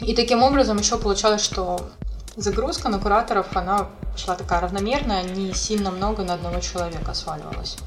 И 0.00 0.14
таким 0.14 0.42
образом 0.42 0.76
еще 0.76 0.98
получалось, 0.98 1.42
что 1.42 1.88
загрузка 2.36 2.90
на 2.90 2.98
кураторов, 2.98 3.46
она 3.56 3.88
шла 4.16 4.34
такая 4.34 4.60
равномерная, 4.60 5.22
не 5.22 5.54
сильно 5.54 5.90
много 5.90 6.22
на 6.22 6.34
одного 6.34 6.60
человека 6.60 7.14
сваливалась. 7.14 7.78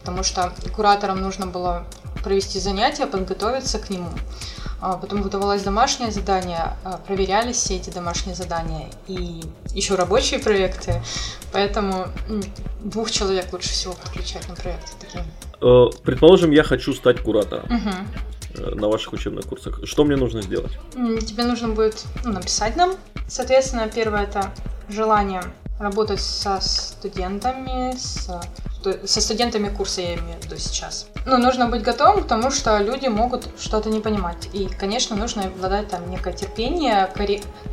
Потому 0.00 0.22
что 0.22 0.52
кураторам 0.74 1.20
нужно 1.20 1.46
было 1.46 1.84
провести 2.22 2.58
занятия, 2.58 3.06
подготовиться 3.06 3.78
к 3.78 3.90
нему. 3.90 4.10
А 4.80 4.96
потом 4.96 5.22
выдавалось 5.22 5.62
домашнее 5.62 6.10
задание, 6.10 6.76
а, 6.84 6.98
проверялись 6.98 7.56
все 7.56 7.76
эти 7.76 7.90
домашние 7.90 8.34
задания 8.36 8.90
и 9.06 9.42
еще 9.72 9.94
рабочие 9.94 10.38
проекты. 10.38 11.02
Поэтому 11.52 12.06
двух 12.80 13.10
человек 13.10 13.52
лучше 13.52 13.70
всего 13.70 13.94
подключать 13.94 14.48
на 14.48 14.54
проекты 14.54 14.90
такие. 15.00 15.24
Э, 15.62 15.86
предположим, 16.02 16.50
я 16.50 16.62
хочу 16.62 16.92
стать 16.92 17.20
куратором. 17.20 17.64
Угу. 17.64 18.74
На 18.76 18.88
ваших 18.88 19.12
учебных 19.12 19.46
курсах. 19.46 19.80
Что 19.84 20.04
мне 20.04 20.16
нужно 20.16 20.42
сделать? 20.42 20.72
Тебе 20.92 21.44
нужно 21.44 21.68
будет 21.68 22.04
ну, 22.24 22.32
написать 22.32 22.76
нам. 22.76 22.94
Соответственно, 23.28 23.88
первое 23.88 24.22
это 24.22 24.52
желание 24.88 25.42
работать 25.78 26.20
со 26.20 26.58
студентами, 26.60 27.94
с 27.96 28.30
со 29.04 29.20
студентами 29.20 29.68
курса 29.68 30.00
я 30.00 30.14
имею 30.14 30.40
в 30.40 30.44
виду 30.44 30.56
сейчас. 30.58 31.06
Ну, 31.24 31.38
нужно 31.38 31.66
быть 31.68 31.82
готовым 31.82 32.24
к 32.24 32.26
тому, 32.26 32.50
что 32.50 32.78
люди 32.78 33.08
могут 33.08 33.48
что-то 33.58 33.90
не 33.90 34.00
понимать. 34.00 34.48
И, 34.52 34.66
конечно, 34.66 35.16
нужно 35.16 35.44
обладать 35.44 35.88
там 35.88 36.08
некое 36.10 36.32
терпение, 36.32 37.10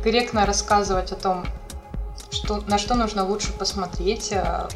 корректно 0.02 0.46
рассказывать 0.46 1.12
о 1.12 1.16
том, 1.16 1.46
что, 2.30 2.62
на 2.66 2.78
что 2.78 2.94
нужно 2.94 3.24
лучше 3.24 3.52
посмотреть, 3.52 4.32
э, 4.32 4.68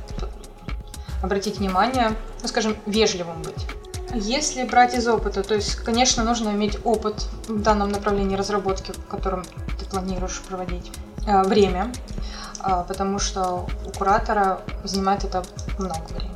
обратить 1.22 1.58
внимание, 1.58 2.12
ну, 2.42 2.48
скажем, 2.48 2.76
вежливым 2.86 3.42
быть. 3.42 3.66
Если 4.14 4.64
брать 4.64 4.94
из 4.94 5.06
опыта, 5.06 5.42
то 5.42 5.54
есть, 5.54 5.74
конечно, 5.76 6.24
нужно 6.24 6.50
иметь 6.50 6.78
опыт 6.84 7.26
в 7.46 7.60
данном 7.60 7.90
направлении 7.90 8.36
разработки, 8.36 8.92
в 8.92 9.06
котором 9.06 9.44
ты 9.78 9.84
планируешь 9.84 10.40
проводить 10.48 10.90
э, 11.26 11.42
время, 11.42 11.92
э, 12.64 12.84
потому 12.88 13.18
что 13.18 13.66
у 13.86 13.98
куратора 13.98 14.60
занимает 14.84 15.24
это 15.24 15.42
много 15.78 16.04
времени. 16.08 16.27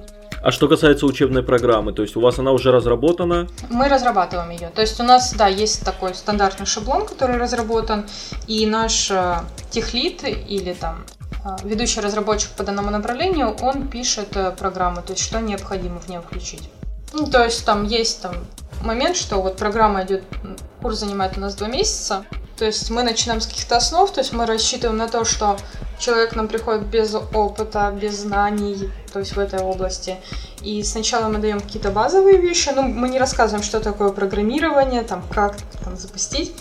А 0.45 0.51
что 0.51 0.67
касается 0.67 1.07
учебной 1.07 1.45
программы, 1.45 1.93
то 1.93 2.03
есть 2.03 2.17
у 2.17 2.21
вас 2.21 2.41
она 2.41 2.51
уже 2.51 2.73
разработана? 2.73 3.47
Мы 3.71 3.89
разрабатываем 3.89 4.51
ее. 4.51 4.71
То 4.75 4.81
есть 4.81 4.99
у 4.99 5.05
нас, 5.05 5.33
да, 5.35 5.47
есть 5.47 5.85
такой 5.85 6.17
стандартный 6.17 6.67
шаблон, 6.67 7.07
который 7.07 7.37
разработан, 7.37 8.07
и 8.49 8.67
наш 8.67 9.09
э, 9.13 9.37
техлит 9.71 10.25
или 10.25 10.73
там 10.73 11.05
э, 11.45 11.57
ведущий 11.63 12.01
разработчик 12.01 12.51
по 12.57 12.65
данному 12.65 12.91
направлению, 12.91 13.55
он 13.61 13.87
пишет 13.87 14.37
э, 14.37 14.51
программу, 14.51 14.97
то 14.97 15.13
есть 15.13 15.23
что 15.23 15.41
необходимо 15.41 16.01
в 16.01 16.09
нее 16.09 16.21
включить. 16.21 16.69
Ну, 17.13 17.29
то 17.29 17.45
есть 17.45 17.65
там 17.65 17.85
есть 17.85 18.21
там 18.23 18.35
момент, 18.83 19.17
что 19.17 19.41
вот 19.41 19.57
программа 19.57 20.03
идет, 20.03 20.25
курс 20.81 20.99
занимает 20.99 21.39
у 21.39 21.41
нас 21.41 21.55
два 21.55 21.69
месяца, 21.69 22.25
то 22.63 22.67
есть 22.67 22.91
мы 22.91 23.03
начинаем 23.03 23.41
с 23.41 23.49
каких-то 23.49 23.79
основ, 23.79 24.09
то 24.13 24.21
есть 24.21 24.33
мы 24.33 24.47
рассчитываем 24.47 24.97
на 24.97 25.09
то, 25.09 25.25
что 25.25 25.57
человек 25.99 26.37
нам 26.37 26.47
приходит 26.47 26.87
без 26.87 27.13
опыта, 27.13 27.93
без 28.01 28.21
знаний, 28.21 28.89
то 29.13 29.19
есть 29.19 29.35
в 29.35 29.39
этой 29.41 29.59
области. 29.59 30.19
И 30.61 30.85
сначала 30.85 31.27
мы 31.27 31.39
даем 31.39 31.59
какие-то 31.59 31.91
базовые 31.91 32.37
вещи, 32.37 32.71
но 32.73 32.83
мы 32.83 33.09
не 33.09 33.19
рассказываем, 33.19 33.65
что 33.65 33.81
такое 33.81 34.11
программирование, 34.11 35.03
там, 35.03 35.25
как 35.35 35.57
там, 35.83 35.97
запустить. 35.97 36.55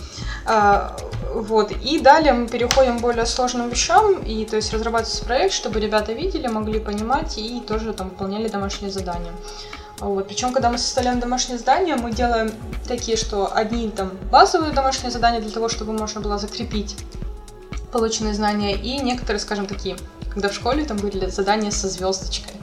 А, 0.44 0.96
вот. 1.34 1.70
И 1.70 2.00
далее 2.00 2.32
мы 2.32 2.48
переходим 2.48 2.98
к 2.98 3.00
более 3.00 3.24
сложным 3.24 3.68
вещам, 3.68 4.24
и 4.24 4.44
то 4.44 4.56
есть 4.56 4.72
разрабатывается 4.72 5.24
проект, 5.24 5.54
чтобы 5.54 5.78
ребята 5.78 6.14
видели, 6.14 6.48
могли 6.48 6.80
понимать 6.80 7.38
и 7.38 7.60
тоже 7.60 7.92
там 7.92 8.08
выполняли 8.08 8.48
домашние 8.48 8.90
задания. 8.90 9.30
Вот. 10.02 10.26
Причем, 10.26 10.52
когда 10.52 10.68
мы 10.68 10.78
составляем 10.78 11.20
домашние 11.20 11.58
задания, 11.58 11.96
мы 11.96 12.12
делаем 12.12 12.52
такие, 12.88 13.16
что 13.16 13.54
одни 13.54 13.88
там 13.88 14.10
базовые 14.32 14.72
домашние 14.72 15.12
задания 15.12 15.40
для 15.40 15.50
того, 15.50 15.68
чтобы 15.68 15.92
можно 15.92 16.20
было 16.20 16.38
закрепить 16.38 16.96
полученные 17.92 18.34
знания, 18.34 18.74
и 18.74 18.98
некоторые, 18.98 19.38
скажем, 19.38 19.66
такие, 19.66 19.96
когда 20.30 20.48
в 20.48 20.54
школе 20.54 20.84
там 20.84 20.96
были 20.96 21.26
задания 21.26 21.70
со 21.70 21.88
звездочкой. 21.88 22.54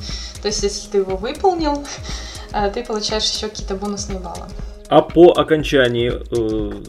То 0.41 0.49
есть, 0.49 0.61
если 0.63 0.89
ты 0.89 0.97
его 0.97 1.15
выполнил, 1.15 1.85
э, 2.51 2.71
ты 2.71 2.83
получаешь 2.83 3.23
еще 3.23 3.47
какие-то 3.47 3.75
бонусные 3.75 4.19
баллы. 4.19 4.43
А 4.89 5.01
по 5.01 5.31
окончании 5.31 6.11
э, 6.11 6.83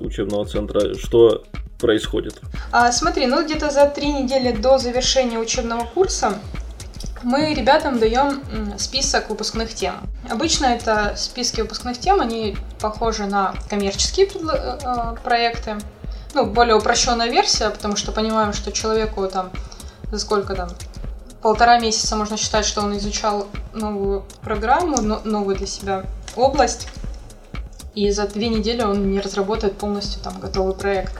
учебного 0.00 0.46
центра 0.46 0.94
что 0.94 1.44
происходит? 1.78 2.40
А, 2.72 2.90
смотри, 2.92 3.26
ну 3.26 3.44
где-то 3.44 3.70
за 3.70 3.86
три 3.86 4.12
недели 4.12 4.52
до 4.52 4.78
завершения 4.78 5.38
учебного 5.38 5.84
курса 5.84 6.38
мы 7.24 7.54
ребятам 7.54 7.98
даем 7.98 8.42
список 8.78 9.30
выпускных 9.30 9.74
тем. 9.74 9.94
Обычно 10.30 10.66
это 10.66 11.14
списки 11.16 11.62
выпускных 11.62 11.98
тем, 11.98 12.20
они 12.20 12.56
похожи 12.80 13.26
на 13.26 13.54
коммерческие 13.68 14.26
э, 14.26 15.16
проекты. 15.24 15.78
Ну, 16.34 16.46
более 16.46 16.76
упрощенная 16.76 17.28
версия, 17.28 17.70
потому 17.70 17.96
что 17.96 18.12
понимаем, 18.12 18.52
что 18.52 18.72
человеку 18.72 19.26
там 19.28 19.50
за 20.10 20.18
сколько 20.18 20.54
там 20.54 20.68
полтора 21.42 21.78
месяца 21.78 22.16
можно 22.16 22.36
считать, 22.36 22.64
что 22.64 22.82
он 22.82 22.96
изучал 22.96 23.48
новую 23.72 24.24
программу, 24.42 25.00
новую 25.00 25.56
для 25.56 25.66
себя 25.66 26.04
область, 26.36 26.88
и 27.94 28.10
за 28.10 28.26
две 28.26 28.48
недели 28.48 28.82
он 28.82 29.10
не 29.10 29.20
разработает 29.20 29.78
полностью 29.78 30.22
там 30.22 30.40
готовый 30.40 30.74
проект. 30.74 31.12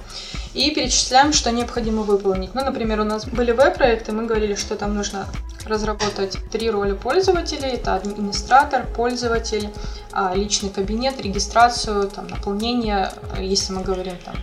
И 0.54 0.70
перечисляем, 0.70 1.32
что 1.32 1.50
необходимо 1.50 2.02
выполнить. 2.02 2.54
Ну, 2.54 2.64
например, 2.64 3.00
у 3.00 3.04
нас 3.04 3.26
были 3.26 3.50
веб-проекты, 3.50 4.12
мы 4.12 4.24
говорили, 4.24 4.54
что 4.54 4.76
там 4.76 4.94
нужно 4.94 5.26
разработать 5.66 6.38
три 6.52 6.70
роли 6.70 6.92
пользователей. 6.92 7.70
Это 7.70 7.96
администратор, 7.96 8.86
пользователь, 8.86 9.68
а, 10.12 10.34
личный 10.34 10.70
кабинет, 10.70 11.20
регистрацию, 11.20 12.08
там, 12.08 12.28
наполнение, 12.28 13.10
если 13.38 13.72
мы 13.72 13.82
говорим, 13.82 14.14
там, 14.24 14.36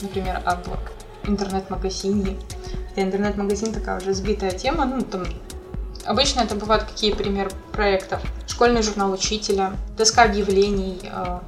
например, 0.00 0.40
об 0.46 0.66
интернет-магазине. 1.28 2.38
Интернет-магазин 2.96 3.74
такая 3.74 3.98
уже 4.00 4.14
сбитая 4.14 4.50
тема, 4.52 4.86
ну, 4.86 5.02
там 5.02 5.26
Обычно 6.06 6.40
это 6.40 6.54
бывают 6.54 6.84
какие 6.84 7.14
примеры 7.14 7.50
проектов. 7.72 8.20
Школьный 8.46 8.82
журнал 8.82 9.10
учителя, 9.12 9.72
доска 9.96 10.24
объявлений, 10.24 11.00
а, 11.10 11.42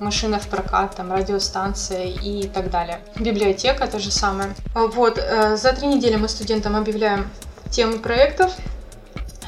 машина 0.00 0.38
в 0.38 0.46
прокат, 0.48 0.96
там, 0.96 1.12
радиостанция 1.12 2.06
и 2.06 2.48
так 2.48 2.70
далее. 2.70 3.00
Библиотека 3.18 3.86
то 3.86 3.98
же 3.98 4.10
самое. 4.10 4.54
А 4.74 4.86
вот, 4.86 5.18
э, 5.18 5.56
за 5.56 5.72
три 5.72 5.88
недели 5.88 6.16
мы 6.16 6.28
студентам 6.28 6.76
объявляем 6.76 7.30
темы 7.70 7.98
проектов. 7.98 8.52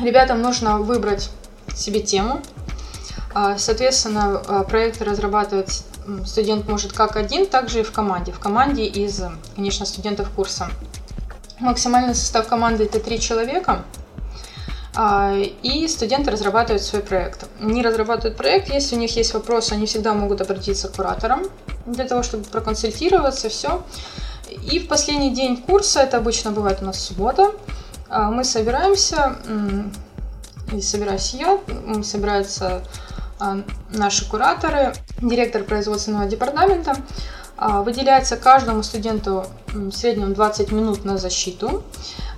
Ребятам 0.01 0.43
нужно 0.43 0.79
выбрать 0.79 1.31
себе 1.75 2.01
тему. 2.01 2.43
А, 3.35 3.59
соответственно, 3.59 4.43
а, 4.47 4.65
проект 4.65 5.03
разрабатывать 5.03 5.85
студент 6.25 6.69
может 6.69 6.93
как 6.93 7.17
один, 7.17 7.47
так 7.47 7.69
же 7.69 7.81
и 7.81 7.83
в 7.83 7.93
команде. 7.93 8.33
В 8.33 8.39
команде 8.39 8.85
из, 8.85 9.23
конечно, 9.55 9.85
студентов 9.85 10.31
курса. 10.31 10.71
Максимальный 11.61 12.15
состав 12.15 12.47
команды 12.47 12.85
это 12.85 13.01
три 13.01 13.21
человека. 13.21 13.85
А, 14.95 15.35
и 15.63 15.87
студенты 15.87 16.31
разрабатывают 16.31 16.83
свой 16.83 17.03
проект. 17.03 17.47
Они 17.61 17.83
разрабатывают 17.83 18.37
проект, 18.37 18.69
если 18.69 18.97
у 18.97 18.99
них 18.99 19.15
есть 19.17 19.35
вопросы, 19.35 19.73
они 19.75 19.87
всегда 19.87 20.15
могут 20.15 20.41
обратиться 20.41 20.89
к 20.89 20.97
кураторам 20.97 21.45
для 21.87 22.05
того, 22.05 22.23
чтобы 22.23 22.45
проконсультироваться, 22.45 23.49
все. 23.49 23.83
И 24.73 24.79
в 24.79 24.89
последний 24.89 25.35
день 25.35 25.57
курса, 25.57 26.01
это 26.01 26.17
обычно 26.17 26.53
бывает 26.53 26.79
у 26.81 26.87
нас 26.87 27.01
суббота, 27.01 27.53
а, 28.09 28.31
мы 28.31 28.45
собираемся, 28.45 29.37
и 30.73 30.81
собираюсь 30.81 31.35
я, 31.35 31.59
собираются 32.03 32.83
а, 33.39 33.59
наши 33.91 34.29
кураторы, 34.29 34.95
директор 35.21 35.65
производственного 35.65 36.27
департамента, 36.27 36.97
выделяется 37.61 38.37
каждому 38.37 38.85
студенту 38.85 39.45
в 39.73 39.91
среднем 39.91 40.33
20 40.33 40.71
минут 40.71 41.05
на 41.05 41.19
защиту. 41.19 41.83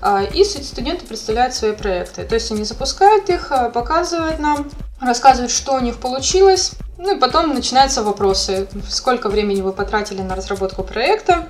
А, 0.02 0.22
и 0.22 0.44
студенты 0.44 1.06
представляют 1.06 1.54
свои 1.54 1.72
проекты. 1.72 2.24
То 2.24 2.34
есть 2.34 2.50
они 2.50 2.64
запускают 2.64 3.28
их, 3.28 3.52
а, 3.52 3.68
показывают 3.68 4.38
нам, 4.38 4.70
рассказывают, 5.00 5.52
что 5.52 5.74
у 5.74 5.80
них 5.80 5.98
получилось. 5.98 6.72
Ну 6.96 7.16
и 7.16 7.18
потом 7.18 7.54
начинаются 7.54 8.02
вопросы. 8.02 8.68
Сколько 8.88 9.28
времени 9.28 9.60
вы 9.60 9.72
потратили 9.72 10.22
на 10.22 10.34
разработку 10.34 10.82
проекта? 10.82 11.48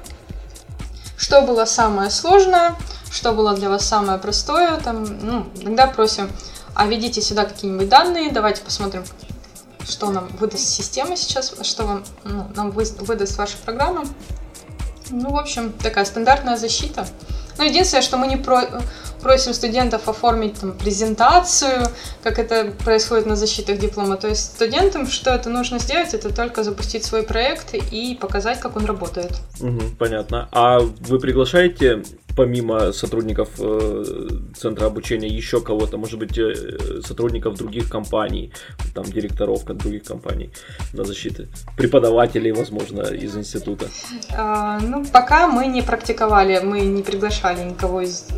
Что 1.16 1.42
было 1.42 1.64
самое 1.64 2.10
сложное? 2.10 2.76
Что 3.10 3.32
было 3.32 3.54
для 3.54 3.68
вас 3.68 3.84
самое 3.84 4.18
простое? 4.18 4.76
Там, 4.78 5.04
ну, 5.04 5.46
иногда 5.60 5.86
просим, 5.86 6.30
а 6.74 6.86
введите 6.86 7.20
сюда 7.20 7.44
какие-нибудь 7.44 7.88
данные, 7.88 8.30
давайте 8.30 8.62
посмотрим, 8.62 9.04
что 9.84 10.10
нам 10.10 10.28
выдаст 10.38 10.68
система 10.68 11.16
сейчас, 11.16 11.54
что 11.62 11.84
вам, 11.84 12.04
ну, 12.24 12.46
нам 12.54 12.70
выдаст 12.70 13.36
ваша 13.36 13.56
программа. 13.64 14.04
Ну, 15.10 15.30
в 15.30 15.36
общем, 15.36 15.72
такая 15.72 16.04
стандартная 16.04 16.56
защита. 16.56 17.06
Ну, 17.60 17.66
единственное, 17.66 18.00
что 18.00 18.16
мы 18.16 18.26
не 18.26 18.36
про 18.38 18.62
просим 19.20 19.54
студентов 19.54 20.08
оформить 20.08 20.60
там, 20.60 20.72
презентацию, 20.72 21.86
как 22.22 22.38
это 22.38 22.72
происходит 22.84 23.26
на 23.26 23.36
защитах 23.36 23.78
диплома. 23.78 24.16
То 24.16 24.28
есть 24.28 24.56
студентам, 24.56 25.06
что 25.06 25.30
это 25.30 25.50
нужно 25.50 25.78
сделать, 25.78 26.14
это 26.14 26.34
только 26.34 26.64
запустить 26.64 27.04
свой 27.04 27.22
проект 27.22 27.74
и 27.74 28.18
показать, 28.20 28.60
как 28.60 28.76
он 28.76 28.84
работает. 28.84 29.32
Угу, 29.60 29.96
понятно. 29.98 30.48
А 30.52 30.80
вы 30.80 31.18
приглашаете 31.18 32.02
помимо 32.36 32.92
сотрудников 32.92 33.48
э, 33.58 34.28
центра 34.56 34.86
обучения 34.86 35.28
еще 35.28 35.60
кого-то, 35.60 35.98
может 35.98 36.18
быть, 36.18 36.38
э, 36.38 37.00
сотрудников 37.04 37.56
других 37.56 37.88
компаний, 37.88 38.52
там 38.94 39.04
директоров 39.04 39.64
других 39.64 40.04
компаний 40.04 40.50
на 40.92 41.04
защиты, 41.04 41.48
преподавателей, 41.76 42.52
возможно, 42.52 43.02
из 43.02 43.36
института? 43.36 43.86
А, 44.36 44.78
ну, 44.80 45.04
пока 45.04 45.48
мы 45.48 45.66
не 45.66 45.82
практиковали, 45.82 46.60
мы 46.64 46.80
не 46.80 47.02
приглашали 47.02 47.64
никого 47.64 48.00
из 48.00 48.28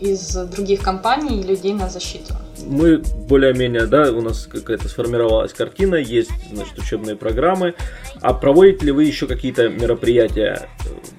из 0.00 0.34
других 0.34 0.82
компаний 0.82 1.40
и 1.40 1.42
людей 1.42 1.72
на 1.72 1.88
защиту. 1.88 2.34
Мы 2.66 2.98
более-менее, 2.98 3.86
да, 3.86 4.10
у 4.12 4.20
нас 4.20 4.46
какая-то 4.46 4.88
сформировалась 4.88 5.52
картина, 5.52 5.96
есть, 5.96 6.30
значит, 6.52 6.78
учебные 6.78 7.16
программы. 7.16 7.74
А 8.20 8.34
проводите 8.34 8.86
ли 8.86 8.92
вы 8.92 9.04
еще 9.04 9.26
какие-то 9.26 9.68
мероприятия, 9.68 10.68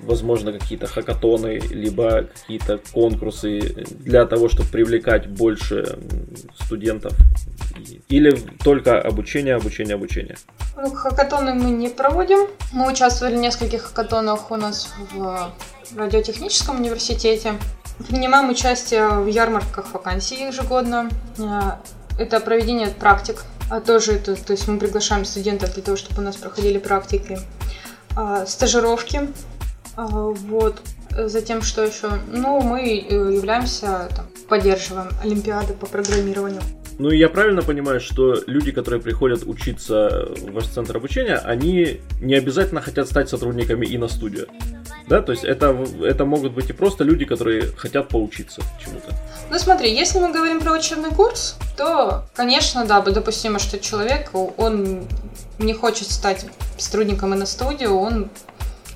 возможно, 0.03 0.53
какие-то 0.53 0.87
хакатоны, 0.87 1.59
либо 1.69 2.23
какие-то 2.23 2.79
конкурсы 2.91 3.59
для 3.99 4.25
того, 4.25 4.49
чтобы 4.49 4.69
привлекать 4.69 5.27
больше 5.27 5.97
студентов? 6.63 7.13
Или 8.09 8.37
только 8.63 9.01
обучение, 9.01 9.55
обучение, 9.55 9.95
обучение? 9.95 10.37
Ну, 10.75 10.91
хакатоны 10.91 11.53
мы 11.53 11.71
не 11.71 11.89
проводим. 11.89 12.47
Мы 12.71 12.91
участвовали 12.91 13.35
в 13.35 13.39
нескольких 13.39 13.81
хакатонах 13.83 14.51
у 14.51 14.55
нас 14.57 14.93
в 15.13 15.51
радиотехническом 15.95 16.79
университете. 16.79 17.53
Принимаем 18.07 18.49
участие 18.49 19.07
в 19.07 19.27
ярмарках 19.27 19.93
вакансий 19.93 20.45
ежегодно. 20.47 21.09
Э, 21.37 21.73
это 22.17 22.39
проведение 22.39 22.87
практик. 22.87 23.43
А 23.69 23.79
тоже 23.79 24.13
это, 24.13 24.35
то 24.35 24.51
есть 24.51 24.67
мы 24.67 24.77
приглашаем 24.77 25.23
студентов 25.23 25.73
для 25.73 25.83
того, 25.83 25.97
чтобы 25.97 26.21
у 26.21 26.25
нас 26.25 26.35
проходили 26.35 26.77
практики. 26.77 27.39
А, 28.15 28.45
стажировки. 28.45 29.29
А, 29.95 30.05
вот. 30.07 30.81
Затем, 31.11 31.61
что 31.61 31.83
еще? 31.83 32.11
Ну, 32.31 32.61
мы 32.61 32.81
э, 32.81 33.13
являемся, 33.13 34.09
там, 34.15 34.27
поддерживаем 34.47 35.09
Олимпиады 35.23 35.73
по 35.73 35.85
программированию. 35.85 36.61
Ну, 36.99 37.09
я 37.09 37.29
правильно 37.29 37.61
понимаю, 37.61 37.99
что 37.99 38.35
люди, 38.45 38.71
которые 38.71 39.01
приходят 39.01 39.43
учиться 39.45 40.27
в 40.37 40.51
ваш 40.51 40.67
центр 40.67 40.97
обучения, 40.97 41.35
они 41.35 42.01
не 42.21 42.35
обязательно 42.35 42.81
хотят 42.81 43.07
стать 43.07 43.27
сотрудниками 43.29 43.85
и 43.85 43.97
на 43.97 44.07
студию. 44.07 44.47
Да, 45.11 45.21
то 45.21 45.33
есть 45.33 45.43
это, 45.43 45.77
это 46.03 46.23
могут 46.23 46.53
быть 46.53 46.69
и 46.69 46.73
просто 46.73 47.03
люди, 47.03 47.25
которые 47.25 47.65
хотят 47.75 48.07
поучиться 48.07 48.61
чему-то. 48.81 49.13
Ну 49.49 49.59
смотри, 49.59 49.93
если 49.93 50.19
мы 50.19 50.31
говорим 50.31 50.61
про 50.61 50.71
учебный 50.71 51.09
курс, 51.09 51.57
то, 51.75 52.23
конечно, 52.33 52.85
да, 52.85 53.01
допустимо, 53.01 53.59
что 53.59 53.77
человек, 53.77 54.29
он 54.33 55.05
не 55.59 55.73
хочет 55.73 56.09
стать 56.09 56.45
сотрудником 56.77 57.31
на 57.31 57.45
студию, 57.45 57.97
он 57.97 58.29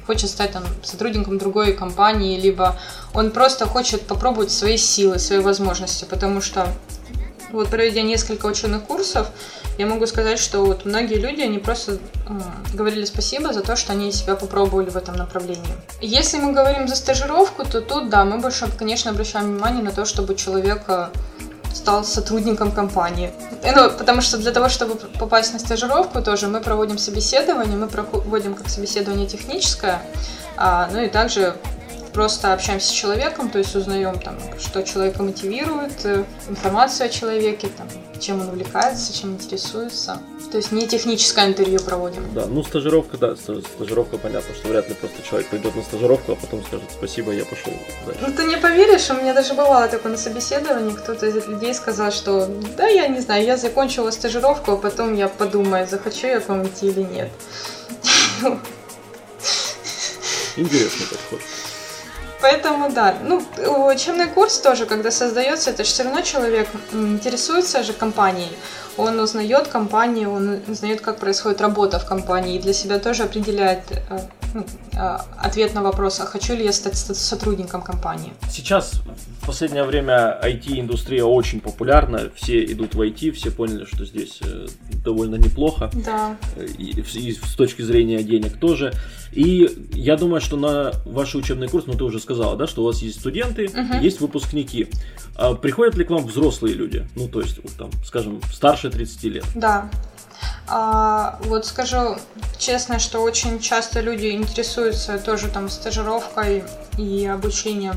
хочет 0.08 0.30
стать 0.30 0.54
там, 0.54 0.64
сотрудником 0.84 1.38
другой 1.38 1.74
компании, 1.74 2.40
либо 2.40 2.78
он 3.14 3.32
просто 3.32 3.66
хочет 3.66 4.04
попробовать 4.04 4.52
свои 4.52 4.78
силы, 4.78 5.20
свои 5.20 5.40
возможности, 5.40 6.06
потому 6.06 6.40
что 6.40 6.66
вот 7.52 7.68
проведя 7.68 8.04
несколько 8.04 8.46
учебных 8.46 8.84
курсов, 8.84 9.28
я 9.78 9.86
могу 9.86 10.06
сказать, 10.08 10.40
что 10.40 10.66
вот 10.66 10.86
многие 10.86 11.16
люди, 11.16 11.42
они 11.42 11.60
просто 11.60 11.94
э, 11.94 11.98
говорили 12.74 13.06
спасибо 13.06 13.54
за 13.54 13.62
то, 13.62 13.76
что 13.76 13.94
они 13.94 14.12
себя 14.12 14.36
попробовали 14.36 14.90
в 14.90 14.98
этом 14.98 15.16
направлении. 15.16 15.76
Если 16.02 16.38
мы 16.38 16.54
говорим 16.54 16.88
за 16.88 16.96
стажировку, 16.96 17.66
то 17.66 17.82
тут, 17.82 18.10
да, 18.10 18.26
мы 18.26 18.40
больше, 18.40 18.68
конечно, 18.78 19.12
обращаем 19.12 19.52
внимание 19.52 19.84
на 19.84 19.92
то, 19.92 20.06
чтобы 20.06 20.36
человек 20.36 20.82
стал 21.76 22.04
сотрудником 22.06 22.72
компании. 22.72 23.32
Ну, 23.76 23.92
потому 23.92 24.22
что 24.22 24.38
для 24.38 24.52
того, 24.52 24.70
чтобы 24.70 24.96
попасть 24.96 25.54
на 25.54 25.60
стажировку 25.60 26.22
тоже, 26.22 26.48
мы 26.48 26.62
проводим 26.62 26.98
собеседование, 26.98 27.78
мы 27.78 27.88
проводим 27.88 28.56
как 28.56 28.70
собеседование 28.70 29.28
техническое, 29.28 30.02
а, 30.58 30.90
ну 30.92 31.02
и 31.02 31.10
также 31.10 31.56
просто 32.16 32.54
общаемся 32.54 32.88
с 32.88 32.92
человеком, 32.92 33.50
то 33.50 33.58
есть 33.60 33.76
узнаем, 33.76 34.18
там, 34.20 34.38
что 34.58 34.84
человека 34.84 35.22
мотивирует, 35.22 36.06
э, 36.06 36.24
информацию 36.48 37.08
о 37.08 37.10
человеке, 37.10 37.68
там, 37.78 37.88
чем 38.22 38.40
он 38.40 38.48
увлекается, 38.48 39.14
чем 39.14 39.34
интересуется. 39.34 40.22
То 40.50 40.58
есть 40.58 40.72
не 40.72 40.88
техническое 40.88 41.48
интервью 41.48 41.80
проводим. 41.82 42.24
Да, 42.34 42.46
ну 42.46 42.64
стажировка, 42.64 43.18
да, 43.18 43.36
стажировка 43.36 44.18
понятно, 44.18 44.56
что 44.56 44.70
вряд 44.70 44.88
ли 44.88 44.96
просто 44.96 45.22
человек 45.24 45.50
пойдет 45.50 45.76
на 45.76 45.84
стажировку, 45.84 46.32
а 46.32 46.36
потом 46.36 46.64
скажет 46.64 46.90
спасибо, 46.98 47.34
я 47.34 47.44
пошел 47.44 47.74
дальше. 48.06 48.22
Ну 48.26 48.34
ты 48.34 48.46
не 48.46 48.56
поверишь, 48.56 49.10
у 49.10 49.16
меня 49.16 49.34
даже 49.34 49.54
бывало 49.54 49.90
такое 49.90 50.14
на 50.14 50.18
собеседовании, 50.18 50.96
кто-то 50.96 51.26
из 51.26 51.46
людей 51.48 51.74
сказал, 51.74 52.14
что 52.14 52.48
да, 52.78 52.88
я 52.88 53.08
не 53.08 53.20
знаю, 53.20 53.44
я 53.44 53.58
закончила 53.58 54.12
стажировку, 54.12 54.72
а 54.72 54.78
потом 54.78 55.16
я 55.16 55.28
подумаю, 55.28 55.86
захочу 55.86 56.28
я 56.28 56.40
к 56.40 56.48
вам 56.48 56.66
идти 56.66 56.88
или 56.88 57.02
нет. 57.02 57.30
Интересный 60.56 61.08
подход. 61.08 61.42
Поэтому 62.46 62.92
да, 62.92 63.16
ну, 63.24 63.42
учебный 63.88 64.28
курс 64.28 64.60
тоже, 64.60 64.86
когда 64.86 65.10
создается, 65.10 65.72
это 65.72 65.84
же 65.84 65.90
все 65.90 66.04
равно 66.04 66.22
человек 66.22 66.68
интересуется 66.94 67.82
же 67.82 67.92
компанией, 67.92 68.52
он 68.98 69.20
узнает 69.20 69.68
компанию, 69.68 70.32
он 70.32 70.60
узнает, 70.68 71.02
как 71.02 71.20
происходит 71.20 71.62
работа 71.62 72.00
в 72.00 72.06
компании, 72.06 72.56
и 72.56 72.60
для 72.60 72.74
себя 72.74 73.00
тоже 73.00 73.24
определяет 73.24 73.82
э, 73.92 74.20
ну, 74.54 74.66
э, 74.94 75.18
ответ 75.38 75.74
на 75.74 75.82
вопрос, 75.82 76.20
а 76.20 76.26
хочу 76.26 76.56
ли 76.56 76.64
я 76.64 76.72
стать 76.72 76.98
сотрудником 76.98 77.82
компании. 77.82 78.34
Сейчас 78.50 79.02
в 79.42 79.48
последнее 79.48 79.84
время 79.84 80.40
IT-индустрия 80.42 81.24
очень 81.24 81.60
популярна, 81.60 82.30
все 82.36 82.64
идут 82.64 82.96
в 82.96 83.02
IT, 83.02 83.32
все 83.32 83.52
поняли, 83.52 83.86
что 83.86 84.06
здесь 84.06 84.40
э, 84.42 84.68
довольно 85.04 85.36
неплохо. 85.36 85.92
Да. 85.94 86.38
И, 86.78 87.02
и 87.02 87.34
с 87.34 87.56
точки 87.56 87.82
зрения 87.82 88.24
денег 88.24 88.58
тоже. 88.58 88.94
И 89.34 89.70
я 89.94 90.16
думаю, 90.16 90.40
что 90.40 90.56
на 90.56 90.94
ваш 91.06 91.36
учебный 91.36 91.68
курс, 91.68 91.86
ну 91.88 91.94
ты 91.94 92.04
уже 92.06 92.20
сказала, 92.20 92.56
да, 92.56 92.68
что 92.68 92.84
у 92.84 92.86
вас 92.86 93.02
есть 93.02 93.20
студенты, 93.20 93.66
uh 93.66 94.02
есть 94.02 94.22
выпускники. 94.22 94.88
А 95.36 95.54
приходят 95.54 95.96
ли 95.96 96.06
к 96.06 96.10
вам 96.10 96.26
взрослые 96.26 96.76
люди? 96.76 97.06
Ну, 97.16 97.28
то 97.28 97.42
есть, 97.42 97.60
вот, 97.62 97.74
там, 97.74 97.92
скажем, 98.06 98.42
старше 98.52 98.85
30 98.90 99.24
лет? 99.24 99.46
Да. 99.56 99.90
А, 100.68 101.40
вот 101.44 101.66
скажу 101.66 102.18
честно, 102.58 103.00
что 103.00 103.20
очень 103.20 103.60
часто 103.60 104.02
люди 104.02 104.32
интересуются 104.32 105.18
тоже 105.20 105.48
там 105.48 105.70
стажировкой 105.70 106.64
и 106.98 107.26
обучением 107.26 107.96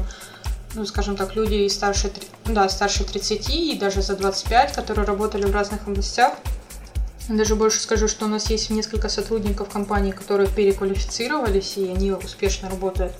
ну, 0.74 0.84
скажем 0.86 1.16
так, 1.16 1.34
люди 1.34 1.66
старше, 1.68 2.10
да, 2.44 2.68
старше 2.68 3.04
30 3.04 3.48
и 3.50 3.78
даже 3.78 4.02
за 4.02 4.16
25, 4.16 4.72
которые 4.72 5.06
работали 5.06 5.44
в 5.44 5.52
разных 5.52 5.86
областях. 5.86 6.34
Даже 7.28 7.56
больше 7.56 7.80
скажу, 7.80 8.08
что 8.08 8.24
у 8.24 8.28
нас 8.28 8.48
есть 8.50 8.70
несколько 8.70 9.08
сотрудников 9.08 9.68
компании, 9.68 10.12
которые 10.12 10.48
переквалифицировались, 10.48 11.76
и 11.76 11.88
они 11.88 12.12
успешно 12.12 12.70
работают. 12.70 13.12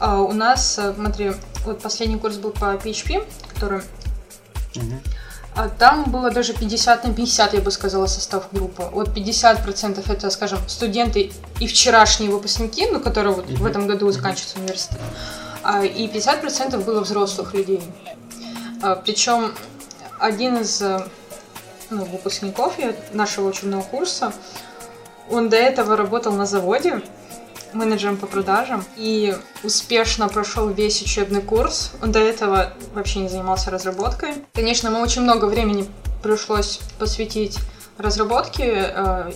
А 0.00 0.20
у 0.20 0.32
нас, 0.32 0.80
смотри, 0.94 1.32
вот 1.64 1.80
последний 1.80 2.18
курс 2.18 2.36
был 2.36 2.50
по 2.50 2.74
PHP, 2.74 3.24
который... 3.54 3.82
А 5.58 5.68
там 5.68 6.04
было 6.04 6.30
даже 6.30 6.54
50 6.54 7.02
на 7.02 7.12
50, 7.12 7.54
я 7.54 7.60
бы 7.60 7.72
сказала, 7.72 8.06
состав 8.06 8.46
группы. 8.52 8.84
Вот 8.92 9.08
50% 9.08 10.04
это, 10.08 10.30
скажем, 10.30 10.60
студенты 10.68 11.32
и 11.58 11.66
вчерашние 11.66 12.30
выпускники, 12.30 12.86
ну, 12.86 13.00
которые 13.00 13.34
вот 13.34 13.46
в 13.46 13.66
этом 13.66 13.88
году 13.88 14.08
заканчивают 14.12 14.56
университет. 14.56 15.00
А, 15.64 15.84
и 15.84 16.06
50% 16.06 16.84
было 16.84 17.00
взрослых 17.00 17.54
людей. 17.54 17.82
А, 18.82 18.94
причем 18.94 19.52
один 20.20 20.58
из 20.58 20.80
э, 20.80 21.04
ну, 21.90 22.04
выпускников 22.04 22.76
нашего 23.12 23.48
учебного 23.48 23.82
курса, 23.82 24.32
он 25.28 25.48
до 25.48 25.56
этого 25.56 25.96
работал 25.96 26.34
на 26.34 26.46
заводе 26.46 27.02
менеджером 27.72 28.16
по 28.16 28.26
продажам 28.26 28.84
и 28.96 29.36
успешно 29.62 30.28
прошел 30.28 30.68
весь 30.68 31.02
учебный 31.02 31.42
курс. 31.42 31.92
Он 32.02 32.12
до 32.12 32.18
этого 32.18 32.72
вообще 32.94 33.20
не 33.20 33.28
занимался 33.28 33.70
разработкой. 33.70 34.34
Конечно, 34.54 34.90
мы 34.90 35.00
очень 35.00 35.22
много 35.22 35.46
времени 35.46 35.86
пришлось 36.22 36.80
посвятить 36.98 37.58
разработке 37.98 38.92
э, 38.94 39.30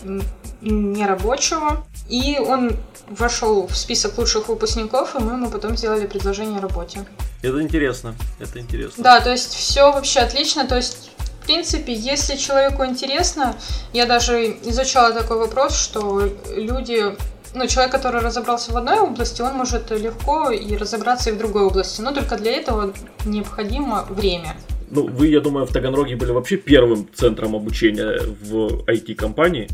нерабочего. 0.60 1.84
И 2.08 2.38
он 2.38 2.76
вошел 3.08 3.66
в 3.66 3.76
список 3.76 4.18
лучших 4.18 4.48
выпускников, 4.48 5.14
и 5.14 5.18
мы 5.18 5.32
ему 5.32 5.50
потом 5.50 5.76
сделали 5.76 6.06
предложение 6.06 6.58
о 6.58 6.62
работе. 6.62 7.04
Это 7.42 7.60
интересно, 7.60 8.14
это 8.38 8.60
интересно. 8.60 9.02
Да, 9.02 9.20
то 9.20 9.30
есть 9.30 9.52
все 9.52 9.92
вообще 9.92 10.20
отлично, 10.20 10.66
то 10.66 10.76
есть 10.76 11.10
в 11.42 11.44
принципе, 11.44 11.92
если 11.92 12.36
человеку 12.36 12.84
интересно, 12.84 13.56
я 13.92 14.06
даже 14.06 14.56
изучала 14.62 15.12
такой 15.12 15.38
вопрос, 15.38 15.76
что 15.76 16.30
люди 16.54 17.16
ну, 17.54 17.66
человек, 17.66 17.92
который 17.92 18.20
разобрался 18.20 18.72
в 18.72 18.76
одной 18.76 19.00
области, 19.00 19.42
он 19.42 19.54
может 19.54 19.90
легко 19.90 20.50
и 20.50 20.76
разобраться 20.76 21.30
и 21.30 21.32
в 21.32 21.38
другой 21.38 21.64
области. 21.64 22.00
Но 22.00 22.12
только 22.12 22.36
для 22.36 22.52
этого 22.52 22.92
необходимо 23.24 24.04
время. 24.08 24.56
Ну, 24.90 25.06
вы, 25.06 25.28
я 25.28 25.40
думаю, 25.40 25.66
в 25.66 25.72
Таганроге 25.72 26.16
были 26.16 26.32
вообще 26.32 26.56
первым 26.56 27.08
центром 27.14 27.56
обучения 27.56 28.20
в 28.42 28.84
IT-компании. 28.86 29.68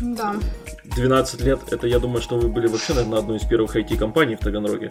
Да. 0.00 0.36
12 0.96 1.40
лет, 1.42 1.60
это 1.70 1.86
я 1.86 1.98
думаю, 1.98 2.22
что 2.22 2.36
вы 2.36 2.48
были 2.48 2.66
вообще, 2.66 2.94
наверное, 2.94 3.18
одной 3.18 3.36
из 3.38 3.44
первых 3.44 3.76
IT-компаний 3.76 4.36
в 4.36 4.40
Таганроге. 4.40 4.90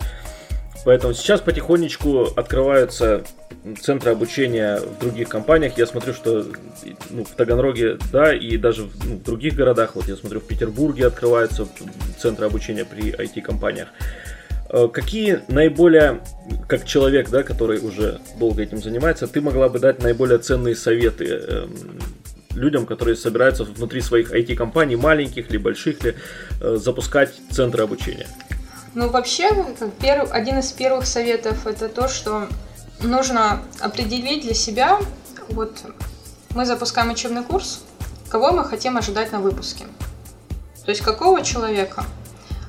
Поэтому 0.85 1.13
сейчас 1.13 1.39
потихонечку 1.41 2.27
открываются 2.35 3.23
центры 3.81 4.11
обучения 4.11 4.79
в 4.79 4.99
других 4.99 5.29
компаниях. 5.29 5.77
Я 5.77 5.87
смотрю, 5.87 6.13
что 6.13 6.45
ну, 7.09 7.23
в 7.23 7.31
Таганроге, 7.31 7.97
да, 8.11 8.33
и 8.33 8.57
даже 8.57 8.83
в, 8.83 9.05
ну, 9.07 9.15
в 9.15 9.23
других 9.23 9.55
городах, 9.55 9.95
вот 9.95 10.07
я 10.07 10.15
смотрю, 10.15 10.41
в 10.41 10.47
Петербурге 10.47 11.07
открываются 11.07 11.67
центры 12.19 12.45
обучения 12.45 12.83
при 12.83 13.11
IT-компаниях. 13.11 13.87
Э, 14.69 14.89
какие 14.91 15.41
наиболее, 15.47 16.21
как 16.67 16.85
человек, 16.85 17.29
да, 17.29 17.43
который 17.43 17.79
уже 17.79 18.19
долго 18.37 18.63
этим 18.63 18.79
занимается, 18.81 19.27
ты 19.27 19.39
могла 19.39 19.69
бы 19.69 19.79
дать 19.79 20.03
наиболее 20.03 20.39
ценные 20.39 20.75
советы 20.75 21.25
э, 21.29 21.67
людям, 22.55 22.85
которые 22.85 23.15
собираются 23.15 23.63
внутри 23.63 24.01
своих 24.01 24.33
IT-компаний, 24.33 24.95
маленьких 24.95 25.49
ли, 25.51 25.57
больших 25.57 26.03
ли, 26.03 26.15
э, 26.59 26.75
запускать 26.75 27.33
центры 27.51 27.83
обучения? 27.83 28.27
Ну, 28.95 29.09
вообще, 29.09 29.49
перв, 29.99 30.31
один 30.31 30.59
из 30.59 30.71
первых 30.71 31.07
советов 31.07 31.65
это 31.65 31.89
то, 31.89 32.07
что 32.07 32.47
нужно 33.01 33.63
определить 33.79 34.43
для 34.43 34.53
себя, 34.53 34.99
вот 35.49 35.81
мы 36.51 36.65
запускаем 36.65 37.11
учебный 37.11 37.43
курс, 37.43 37.81
кого 38.29 38.51
мы 38.51 38.63
хотим 38.63 38.97
ожидать 38.97 39.31
на 39.31 39.39
выпуске. 39.39 39.85
То 40.85 40.91
есть 40.91 41.01
какого 41.01 41.41
человека, 41.41 42.05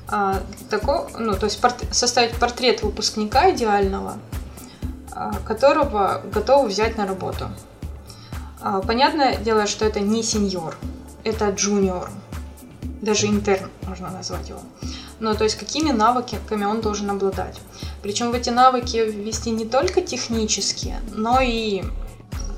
а, 0.07 0.41
такого, 0.69 1.09
ну, 1.17 1.35
то 1.35 1.45
есть 1.45 1.61
порт, 1.61 1.83
составить 1.91 2.35
портрет 2.37 2.81
выпускника 2.81 3.51
идеального, 3.51 4.17
а, 5.11 5.33
которого 5.45 6.23
готовы 6.33 6.69
взять 6.69 6.97
на 6.97 7.05
работу. 7.05 7.49
А, 8.61 8.81
понятное 8.81 9.37
дело, 9.37 9.67
что 9.67 9.85
это 9.85 9.99
не 9.99 10.23
сеньор, 10.23 10.75
это 11.23 11.49
джуниор, 11.49 12.09
даже 13.01 13.27
интерн 13.27 13.69
можно 13.83 14.09
назвать 14.09 14.49
его. 14.49 14.61
Ну, 15.19 15.33
то 15.33 15.43
есть 15.45 15.55
какими 15.55 15.91
навыками 15.91 16.65
он 16.65 16.81
должен 16.81 17.09
обладать. 17.09 17.59
Причем 18.01 18.31
в 18.31 18.33
эти 18.33 18.49
навыки 18.49 18.97
ввести 18.97 19.51
не 19.51 19.65
только 19.65 20.01
технические, 20.01 20.99
но 21.13 21.39
и 21.39 21.83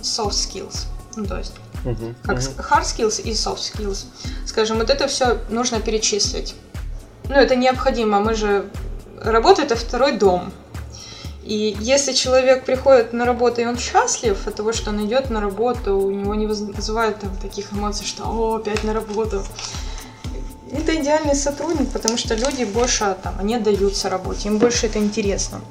soft 0.02 0.32
skills. 0.32 0.86
Ну, 1.16 1.26
то 1.26 1.38
есть 1.38 1.54
uh-huh, 1.86 2.16
как 2.24 2.38
uh-huh. 2.38 2.70
hard 2.70 2.84
skills 2.84 3.22
и 3.22 3.32
soft 3.32 3.60
skills. 3.60 4.06
Скажем, 4.46 4.78
вот 4.78 4.90
это 4.90 5.08
все 5.08 5.40
нужно 5.50 5.80
перечислить. 5.80 6.56
Ну, 7.30 7.36
это 7.36 7.56
необходимо. 7.56 8.20
Мы 8.20 8.34
же... 8.34 8.70
Работа– 9.22 9.62
это 9.64 9.76
второй 9.76 10.14
дом. 10.14 10.52
И 11.44 11.78
если 11.80 12.12
человек 12.12 12.66
приходит 12.66 13.14
на 13.14 13.26
работу, 13.26 13.62
и 13.62 13.66
он 13.66 13.78
счастлив 13.78 14.48
от 14.48 14.56
того, 14.56 14.74
что 14.74 14.90
он 14.90 15.06
идет 15.06 15.30
на 15.30 15.40
работу, 15.40 15.98
у 15.98 16.12
него 16.12 16.36
не 16.36 16.46
вызывает 16.46 17.20
там 17.20 17.36
таких 17.38 17.72
эмоций, 17.72 18.06
что 18.06 18.24
«О, 18.26 18.58
опять 18.58 18.84
на 18.84 18.94
работу», 18.94 19.44
это 20.72 20.96
идеальный 20.96 21.36
сотрудник, 21.36 21.90
потому 21.92 22.18
что 22.18 22.36
люди 22.36 22.64
больше 22.64 23.16
там, 23.24 23.36
они 23.40 23.56
отдаются 23.56 24.10
работе, 24.10 24.50
им 24.50 24.58
больше 24.58 24.88
это 24.88 25.00
интересно. 25.00 25.62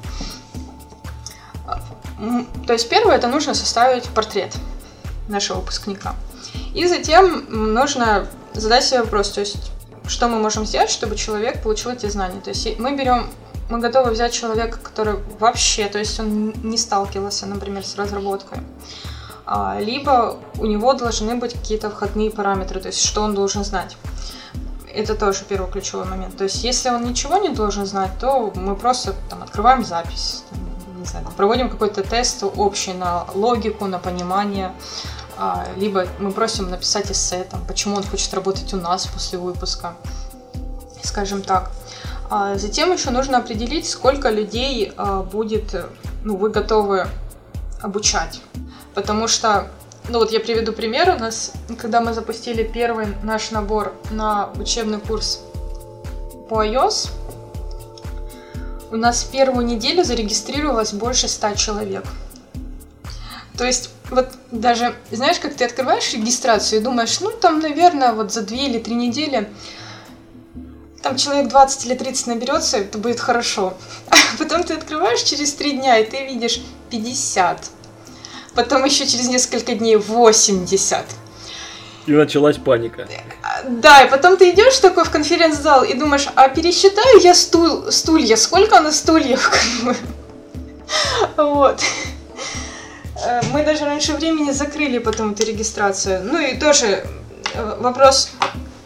То 2.65 2.73
есть 2.73 2.89
первое, 2.89 3.15
это 3.15 3.27
нужно 3.27 3.53
составить 3.53 4.05
портрет 4.05 4.55
нашего 5.27 5.59
выпускника. 5.59 6.15
И 6.73 6.87
затем 6.87 7.73
нужно 7.73 8.27
задать 8.53 8.83
себе 8.83 9.01
вопрос, 9.01 9.29
то 9.31 9.41
есть 9.41 9.71
что 10.07 10.27
мы 10.27 10.39
можем 10.39 10.65
сделать, 10.65 10.89
чтобы 10.89 11.15
человек 11.15 11.61
получил 11.61 11.91
эти 11.91 12.09
знания. 12.09 12.39
То 12.41 12.49
есть 12.49 12.79
мы 12.79 12.95
берем, 12.95 13.29
мы 13.69 13.79
готовы 13.79 14.11
взять 14.11 14.31
человека, 14.31 14.79
который 14.79 15.15
вообще, 15.39 15.87
то 15.89 15.99
есть 15.99 16.19
он 16.19 16.53
не 16.63 16.77
сталкивался, 16.77 17.45
например, 17.45 17.85
с 17.85 17.95
разработкой. 17.95 18.59
а, 19.45 19.79
либо 19.79 20.37
у 20.59 20.65
него 20.65 20.93
должны 20.93 21.35
быть 21.35 21.53
какие-то 21.53 21.89
входные 21.89 22.29
параметры, 22.31 22.81
то 22.81 22.87
есть 22.87 23.03
что 23.03 23.21
он 23.21 23.33
должен 23.33 23.63
знать. 23.63 23.95
Это 24.97 25.13
тоже 25.13 25.43
первый 25.47 25.71
ключевой 25.71 26.05
момент. 26.05 26.35
То 26.35 26.45
есть 26.45 26.63
если 26.63 26.89
он 26.89 27.03
ничего 27.03 27.37
не 27.37 27.49
должен 27.49 27.85
знать, 27.85 28.11
то 28.19 28.51
мы 28.55 28.75
просто 28.75 29.13
там, 29.29 29.43
открываем 29.43 29.85
запись, 29.85 30.43
не 30.97 31.05
знаю, 31.05 31.27
проводим 31.37 31.69
какой-то 31.69 32.01
тест 32.01 32.43
общий 32.43 32.93
на 32.93 33.25
логику, 33.35 33.85
на 33.85 33.99
понимание, 33.99 34.73
а, 35.37 35.67
либо 35.75 36.07
мы 36.17 36.31
просим 36.31 36.71
написать 36.71 37.11
эссе, 37.11 37.43
там, 37.43 37.63
почему 37.67 37.95
он 37.95 38.03
хочет 38.03 38.33
работать 38.33 38.73
у 38.73 38.77
нас 38.77 39.05
после 39.05 39.37
выпуска, 39.37 39.93
скажем 41.03 41.43
так. 41.43 41.71
А 42.31 42.57
затем 42.57 42.91
еще 42.91 43.11
нужно 43.11 43.37
определить, 43.37 43.87
сколько 43.87 44.31
людей 44.31 44.91
а, 44.97 45.21
будет, 45.21 45.75
ну, 46.23 46.37
вы 46.37 46.49
готовы 46.49 47.07
обучать. 47.83 48.41
Потому 48.95 49.27
что, 49.27 49.67
ну 50.09 50.19
вот 50.19 50.31
я 50.31 50.39
приведу 50.39 50.73
пример. 50.73 51.15
У 51.15 51.19
нас, 51.19 51.51
когда 51.77 52.01
мы 52.01 52.13
запустили 52.13 52.63
первый 52.63 53.07
наш 53.23 53.51
набор 53.51 53.93
на 54.11 54.49
учебный 54.55 54.99
курс 54.99 55.41
по 56.49 56.63
iOS, 56.63 57.09
у 58.91 58.95
нас 58.95 59.23
в 59.23 59.31
первую 59.31 59.65
неделю 59.65 60.03
зарегистрировалось 60.03 60.93
больше 60.93 61.27
ста 61.27 61.55
человек. 61.55 62.05
То 63.57 63.65
есть, 63.65 63.89
вот 64.09 64.29
даже, 64.51 64.95
знаешь, 65.11 65.39
как 65.39 65.55
ты 65.55 65.65
открываешь 65.65 66.13
регистрацию 66.13 66.79
и 66.79 66.83
думаешь, 66.83 67.19
ну, 67.19 67.31
там, 67.31 67.59
наверное, 67.59 68.13
вот 68.13 68.31
за 68.31 68.43
две 68.43 68.67
или 68.67 68.79
три 68.79 68.95
недели 68.95 69.49
там 71.01 71.15
человек 71.15 71.47
20 71.47 71.85
или 71.85 71.95
30 71.95 72.27
наберется, 72.27 72.77
это 72.77 72.97
будет 72.97 73.19
хорошо. 73.19 73.77
А 74.09 74.15
потом 74.37 74.63
ты 74.63 74.73
открываешь 74.73 75.21
через 75.21 75.53
три 75.53 75.71
дня, 75.71 75.97
и 75.97 76.03
ты 76.03 76.25
видишь 76.25 76.61
50. 76.89 77.71
Потом 78.57 78.83
еще 78.85 79.05
через 79.05 79.27
несколько 79.27 79.75
дней 79.75 79.97
80. 79.97 81.05
И 82.07 82.11
началась 82.11 82.57
паника. 82.57 83.07
Да, 83.67 84.01
и 84.01 84.09
потом 84.09 84.35
ты 84.35 84.49
идешь 84.49 84.79
такой 84.79 85.03
в 85.03 85.11
конференц-зал 85.11 85.83
и 85.83 85.93
думаешь, 85.93 86.27
а 86.33 86.49
пересчитаю 86.49 87.19
я 87.21 87.35
стул, 87.35 87.91
стулья, 87.91 88.35
сколько 88.35 88.79
на 88.79 88.91
стульев? 88.91 89.51
Вот. 91.37 91.83
Э, 93.23 93.41
мы 93.51 93.63
даже 93.63 93.85
раньше 93.85 94.13
времени 94.13 94.51
закрыли 94.51 94.97
потом 94.97 95.33
эту 95.33 95.45
регистрацию. 95.45 96.23
Ну 96.23 96.39
и 96.39 96.57
тоже 96.57 97.05
э, 97.53 97.77
вопрос, 97.79 98.31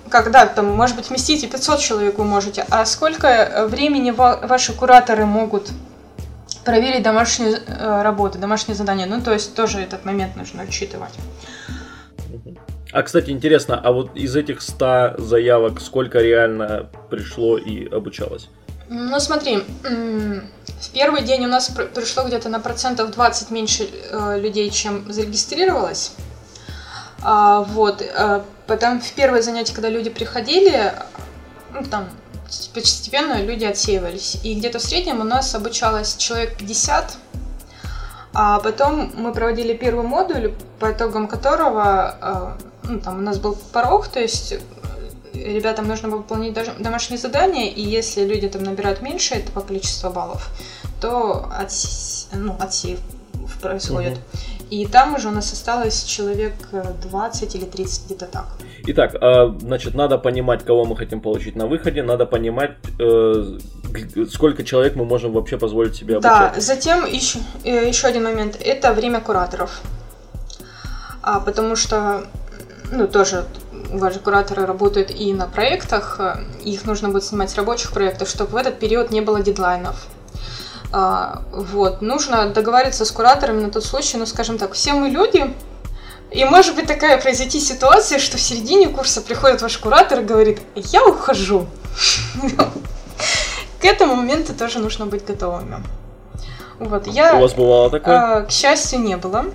когда 0.09 0.47
там, 0.47 0.65
может 0.65 0.97
быть, 0.97 1.09
вместить 1.09 1.43
и 1.43 1.47
500 1.47 1.79
человек 1.79 2.17
вы 2.17 2.25
можете, 2.25 2.65
а 2.69 2.85
сколько 2.85 3.27
э, 3.27 3.67
времени 3.67 4.11
ваши 4.11 4.73
кураторы 4.73 5.25
могут 5.25 5.69
проверить 6.63 7.03
домашнюю 7.03 7.55
э, 7.55 8.01
работу, 8.01 8.37
домашнее 8.37 8.75
задание. 8.75 9.07
Ну, 9.07 9.21
то 9.21 9.33
есть 9.33 9.55
тоже 9.55 9.79
этот 9.79 10.05
момент 10.05 10.35
нужно 10.35 10.63
учитывать. 10.63 11.13
А, 12.91 13.03
кстати, 13.03 13.29
интересно, 13.29 13.79
а 13.81 13.91
вот 13.91 14.15
из 14.15 14.35
этих 14.35 14.61
100 14.61 15.15
заявок 15.17 15.79
сколько 15.79 16.19
реально 16.19 16.89
пришло 17.09 17.57
и 17.57 17.87
обучалось? 17.87 18.49
Ну, 18.89 19.17
смотри, 19.21 19.63
в 19.83 20.91
первый 20.93 21.21
день 21.23 21.45
у 21.45 21.47
нас 21.47 21.71
пришло 21.95 22.25
где-то 22.25 22.49
на 22.49 22.59
процентов 22.59 23.11
20 23.11 23.51
меньше 23.51 23.87
э, 24.11 24.39
людей, 24.39 24.69
чем 24.69 25.11
зарегистрировалось. 25.11 26.13
А, 27.23 27.61
вот, 27.61 28.03
Потом 28.71 29.01
в 29.01 29.11
первое 29.15 29.41
занятие, 29.41 29.73
когда 29.73 29.89
люди 29.89 30.09
приходили, 30.09 30.93
ну, 31.73 31.83
там 31.83 32.07
постепенно 32.73 33.41
люди 33.41 33.65
отсеивались. 33.65 34.37
И 34.43 34.55
где-то 34.55 34.79
в 34.79 34.81
среднем 34.81 35.21
у 35.21 35.23
нас 35.23 35.53
обучалось 35.55 36.15
человек 36.17 36.57
50, 36.57 37.17
а 38.33 38.59
потом 38.59 39.11
мы 39.15 39.33
проводили 39.33 39.73
первый 39.73 40.05
модуль, 40.05 40.53
по 40.79 40.91
итогам 40.91 41.27
которого 41.27 42.15
э, 42.21 42.89
ну, 42.89 42.99
там 42.99 43.19
у 43.19 43.21
нас 43.21 43.39
был 43.39 43.57
порог, 43.71 44.07
то 44.07 44.19
есть 44.19 44.55
ребятам 45.33 45.87
нужно 45.87 46.09
было 46.09 46.17
выполнить 46.19 46.57
домашние 46.79 47.17
задания, 47.17 47.69
и 47.69 47.81
если 47.81 48.25
люди 48.25 48.47
там 48.47 48.63
набирают 48.63 49.01
меньше 49.01 49.35
этого 49.35 49.61
количества 49.61 50.09
баллов, 50.09 50.49
то 50.99 51.49
отс... 51.57 52.27
ну, 52.33 52.55
отсев 52.59 52.99
происходит. 53.61 54.13
Угу. 54.13 54.21
И 54.71 54.85
там 54.85 55.15
уже 55.15 55.27
у 55.27 55.31
нас 55.31 55.51
осталось 55.51 56.03
человек 56.03 56.53
20 57.03 57.55
э, 57.55 57.57
или 57.57 57.65
30, 57.65 58.05
где-то 58.05 58.25
так. 58.25 58.45
Итак, 58.87 59.15
а, 59.19 59.53
значит, 59.59 59.95
надо 59.95 60.17
понимать, 60.17 60.63
кого 60.63 60.85
мы 60.85 60.95
хотим 60.95 61.19
получить 61.19 61.57
на 61.57 61.67
выходе, 61.67 62.03
надо 62.03 62.25
понимать, 62.25 62.71
э, 62.97 63.59
сколько 64.31 64.63
человек 64.63 64.95
мы 64.95 65.03
можем 65.03 65.33
вообще 65.33 65.57
позволить 65.57 65.95
себе 65.95 66.15
обучать. 66.15 66.53
Да, 66.53 66.61
затем 66.61 67.05
еще, 67.05 67.39
э, 67.65 67.89
еще 67.89 68.07
один 68.07 68.23
момент, 68.23 68.57
это 68.61 68.93
время 68.93 69.19
кураторов. 69.19 69.81
А, 71.21 71.41
потому 71.41 71.75
что, 71.75 72.23
ну, 72.91 73.07
тоже 73.07 73.43
ваши 73.91 74.19
кураторы 74.19 74.65
работают 74.65 75.11
и 75.11 75.33
на 75.33 75.47
проектах, 75.47 76.21
их 76.63 76.85
нужно 76.85 77.09
будет 77.09 77.25
снимать 77.25 77.49
с 77.49 77.57
рабочих 77.57 77.91
проектов, 77.91 78.29
чтобы 78.29 78.51
в 78.51 78.55
этот 78.55 78.79
период 78.79 79.11
не 79.11 79.19
было 79.19 79.41
дедлайнов. 79.41 80.07
А, 80.93 81.43
вот, 81.51 82.01
нужно 82.01 82.47
договориться 82.47 83.05
с 83.05 83.11
кураторами 83.11 83.61
на 83.61 83.71
тот 83.71 83.85
случай, 83.85 84.17
ну, 84.17 84.25
скажем 84.25 84.57
так, 84.57 84.73
все 84.73 84.93
мы 84.93 85.09
люди, 85.09 85.53
и 86.31 86.43
может 86.43 86.75
быть 86.75 86.87
такая 86.87 87.19
произойти 87.21 87.59
ситуация, 87.59 88.19
что 88.19 88.37
в 88.37 88.41
середине 88.41 88.89
курса 88.89 89.21
приходит 89.21 89.61
ваш 89.61 89.77
куратор 89.77 90.19
и 90.19 90.23
говорит, 90.23 90.61
я 90.75 91.05
ухожу. 91.05 91.67
К 93.79 93.85
этому 93.85 94.15
моменту 94.15 94.53
тоже 94.53 94.79
нужно 94.79 95.05
быть 95.05 95.25
готовыми. 95.25 95.77
Вот, 96.79 97.07
я... 97.07 97.35
У 97.35 97.41
вас 97.41 97.53
бывало 97.53 97.89
такое? 97.89 98.15
А, 98.15 98.41
к 98.41 98.51
счастью, 98.51 98.99
не 98.99 99.15
было. 99.15 99.45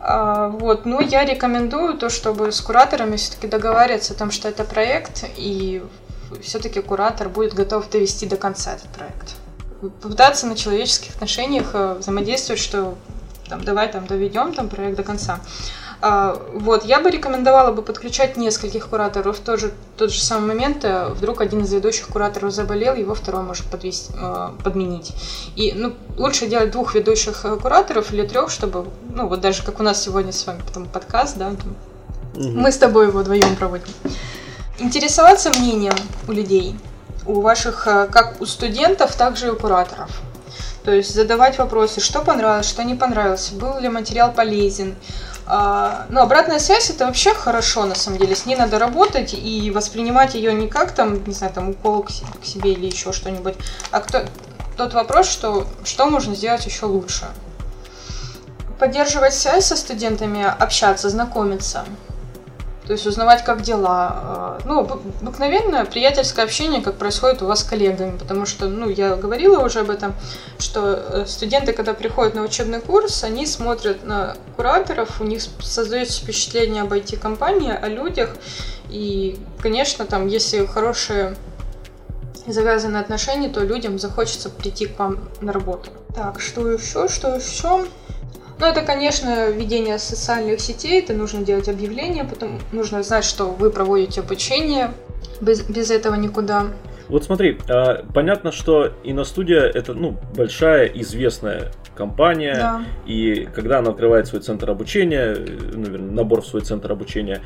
А, 0.00 0.48
вот, 0.48 0.84
но 0.84 1.00
я 1.00 1.24
рекомендую 1.24 1.96
то, 1.98 2.08
чтобы 2.08 2.50
с 2.50 2.60
кураторами 2.60 3.16
все-таки 3.16 3.46
договариваться 3.46 4.14
о 4.14 4.16
том, 4.16 4.30
что 4.30 4.48
это 4.48 4.64
проект, 4.64 5.24
и 5.36 5.82
все-таки 6.42 6.80
куратор 6.80 7.28
будет 7.28 7.54
готов 7.54 7.88
довести 7.88 8.26
до 8.26 8.36
конца 8.36 8.74
этот 8.74 8.88
проект 8.90 9.36
попытаться 9.80 10.46
на 10.46 10.56
человеческих 10.56 11.14
отношениях 11.14 11.70
э, 11.74 11.96
взаимодействовать, 11.98 12.60
что 12.60 12.96
там, 13.48 13.64
давай 13.64 13.90
там 13.90 14.06
доведем 14.06 14.52
там 14.54 14.68
проект 14.68 14.96
до 14.96 15.02
конца. 15.02 15.40
А, 16.02 16.38
вот, 16.52 16.84
я 16.84 17.00
бы 17.00 17.10
рекомендовала 17.10 17.72
бы 17.72 17.82
подключать 17.82 18.36
нескольких 18.36 18.88
кураторов. 18.88 19.38
Тоже 19.38 19.72
тот 19.96 20.10
же 20.10 20.20
самый 20.20 20.48
момент, 20.48 20.84
э, 20.84 21.08
вдруг 21.08 21.40
один 21.40 21.62
из 21.62 21.72
ведущих 21.72 22.08
кураторов 22.08 22.52
заболел, 22.52 22.94
его 22.94 23.14
второй 23.14 23.42
может 23.42 23.66
подвести, 23.66 24.12
э, 24.14 24.50
подменить. 24.62 25.12
И 25.56 25.72
ну, 25.72 25.94
лучше 26.18 26.46
делать 26.46 26.70
двух 26.70 26.94
ведущих 26.94 27.42
кураторов 27.62 28.12
или 28.12 28.26
трех, 28.26 28.50
чтобы, 28.50 28.86
ну 29.08 29.26
вот 29.26 29.40
даже 29.40 29.62
как 29.62 29.80
у 29.80 29.82
нас 29.82 30.02
сегодня 30.02 30.32
с 30.32 30.46
вами 30.46 30.60
потом 30.66 30.86
подкаст, 30.86 31.38
да, 31.38 31.50
там, 31.50 31.76
угу. 32.34 32.60
мы 32.60 32.72
с 32.72 32.76
тобой 32.76 33.06
его 33.06 33.20
вдвоем 33.20 33.56
проводим. 33.56 33.88
Интересоваться 34.78 35.50
мнением 35.50 35.94
у 36.28 36.32
людей– 36.32 36.76
у 37.26 37.40
ваших, 37.40 37.86
э, 37.86 38.08
как 38.10 38.40
у 38.40 38.46
студентов, 38.46 39.14
так 39.14 39.36
же 39.36 39.48
и 39.48 39.50
у 39.50 39.56
кураторов. 39.56 40.10
То 40.84 40.92
есть 40.92 41.12
задавать 41.12 41.58
вопросы, 41.58 42.00
что 42.00 42.20
понравилось, 42.20 42.68
что 42.68 42.84
не 42.84 42.94
понравилось, 42.94 43.50
был 43.50 43.78
ли 43.78 43.88
материал 43.88 44.32
полезен. 44.32 44.94
А, 45.48 46.06
ну, 46.08 46.20
обратная 46.20 46.58
связь 46.58 46.90
это 46.90 47.06
вообще 47.06 47.34
хорошо, 47.34 47.86
на 47.86 47.94
самом 47.94 48.18
деле. 48.18 48.34
С 48.34 48.46
ней 48.46 48.56
надо 48.56 48.78
работать 48.78 49.34
и 49.34 49.70
воспринимать 49.70 50.34
ее 50.34 50.52
не 50.52 50.68
как 50.68 50.92
там, 50.92 51.24
не 51.24 51.34
знаю, 51.34 51.52
там 51.52 51.70
укол 51.70 52.04
к 52.04 52.44
себе 52.44 52.72
или 52.72 52.86
еще 52.86 53.12
что-нибудь, 53.12 53.54
а 53.90 54.00
кто, 54.00 54.22
тот 54.76 54.94
вопрос, 54.94 55.28
что, 55.28 55.66
что 55.84 56.06
можно 56.06 56.34
сделать 56.34 56.66
еще 56.66 56.86
лучше. 56.86 57.26
Поддерживать 58.78 59.34
связь 59.34 59.66
со 59.66 59.76
студентами, 59.76 60.44
общаться, 60.44 61.08
знакомиться. 61.08 61.84
То 62.86 62.92
есть 62.92 63.06
узнавать, 63.06 63.42
как 63.44 63.62
дела. 63.62 64.10
А, 64.14 64.58
ну, 64.64 64.80
обыкновенное 64.80 65.84
приятельское 65.84 66.42
общение, 66.42 66.80
как 66.80 66.96
происходит 66.96 67.42
у 67.42 67.46
вас 67.46 67.60
с 67.60 67.64
коллегами. 67.64 68.16
Потому 68.16 68.46
что, 68.46 68.68
ну, 68.68 68.88
я 68.88 69.16
говорила 69.16 69.64
уже 69.64 69.80
об 69.80 69.90
этом, 69.90 70.14
что 70.58 70.94
э, 70.94 71.26
студенты, 71.26 71.72
когда 71.72 71.94
приходят 71.94 72.34
на 72.34 72.42
учебный 72.42 72.80
курс, 72.80 73.24
они 73.24 73.44
смотрят 73.44 74.04
на 74.04 74.36
кураторов, 74.54 75.20
у 75.20 75.24
них 75.24 75.42
создается 75.60 76.22
впечатление 76.22 76.82
об 76.82 76.92
IT-компании, 76.92 77.72
о 77.72 77.88
людях. 77.88 78.36
И, 78.88 79.38
конечно, 79.60 80.06
там, 80.06 80.28
если 80.28 80.64
хорошие 80.64 81.34
завязаны 82.46 82.98
отношения, 82.98 83.48
то 83.48 83.64
людям 83.64 83.98
захочется 83.98 84.48
прийти 84.48 84.86
к 84.86 84.96
вам 84.98 85.28
на 85.40 85.52
работу. 85.52 85.90
Так, 86.14 86.40
что 86.40 86.70
еще, 86.70 87.08
что 87.08 87.34
еще? 87.34 87.86
Ну, 88.58 88.66
это, 88.66 88.82
конечно, 88.82 89.50
ведение 89.50 89.98
социальных 89.98 90.60
сетей, 90.60 91.00
это 91.00 91.12
нужно 91.12 91.44
делать 91.44 91.68
объявления, 91.68 92.24
потом 92.24 92.58
нужно 92.72 93.02
знать, 93.02 93.24
что 93.24 93.46
вы 93.46 93.70
проводите 93.70 94.20
обучение, 94.20 94.92
без, 95.40 95.62
без 95.62 95.90
этого 95.90 96.14
никуда. 96.14 96.66
Вот 97.08 97.24
смотри, 97.24 97.58
а, 97.68 98.04
понятно, 98.14 98.52
что 98.52 98.92
иностудия 99.04 99.60
это 99.60 99.92
ну, 99.92 100.16
большая 100.34 100.86
известная 100.86 101.70
компания, 101.96 102.54
да. 102.54 102.84
и 103.06 103.48
когда 103.54 103.78
она 103.78 103.90
открывает 103.90 104.26
свой 104.26 104.42
центр 104.42 104.70
обучения, 104.70 105.34
наверное, 105.34 106.12
набор 106.12 106.42
в 106.42 106.46
свой 106.46 106.62
центр 106.62 106.92
обучения, 106.92 107.40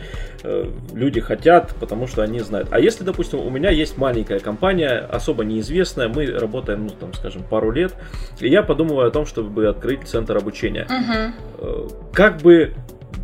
люди 0.93 1.21
хотят, 1.21 1.75
потому 1.81 2.07
что 2.07 2.23
они 2.23 2.41
знают. 2.41 2.69
А 2.71 2.81
если, 2.81 3.05
допустим, 3.05 3.41
у 3.41 3.51
меня 3.51 3.71
есть 3.71 3.97
маленькая 3.97 4.41
компания, 4.41 5.07
особо 5.11 5.45
неизвестная, 5.45 6.09
мы 6.09 6.27
работаем, 6.27 6.87
ну, 6.87 6.91
там, 6.91 7.15
скажем, 7.15 7.43
пару 7.43 7.71
лет, 7.71 7.95
и 8.41 8.49
я 8.49 8.63
подумываю 8.63 9.09
о 9.09 9.11
том, 9.11 9.27
чтобы 9.27 9.69
открыть 9.69 10.07
центр 10.07 10.37
обучения. 10.37 10.87
Угу. 10.91 11.93
Как 12.13 12.39
бы 12.39 12.75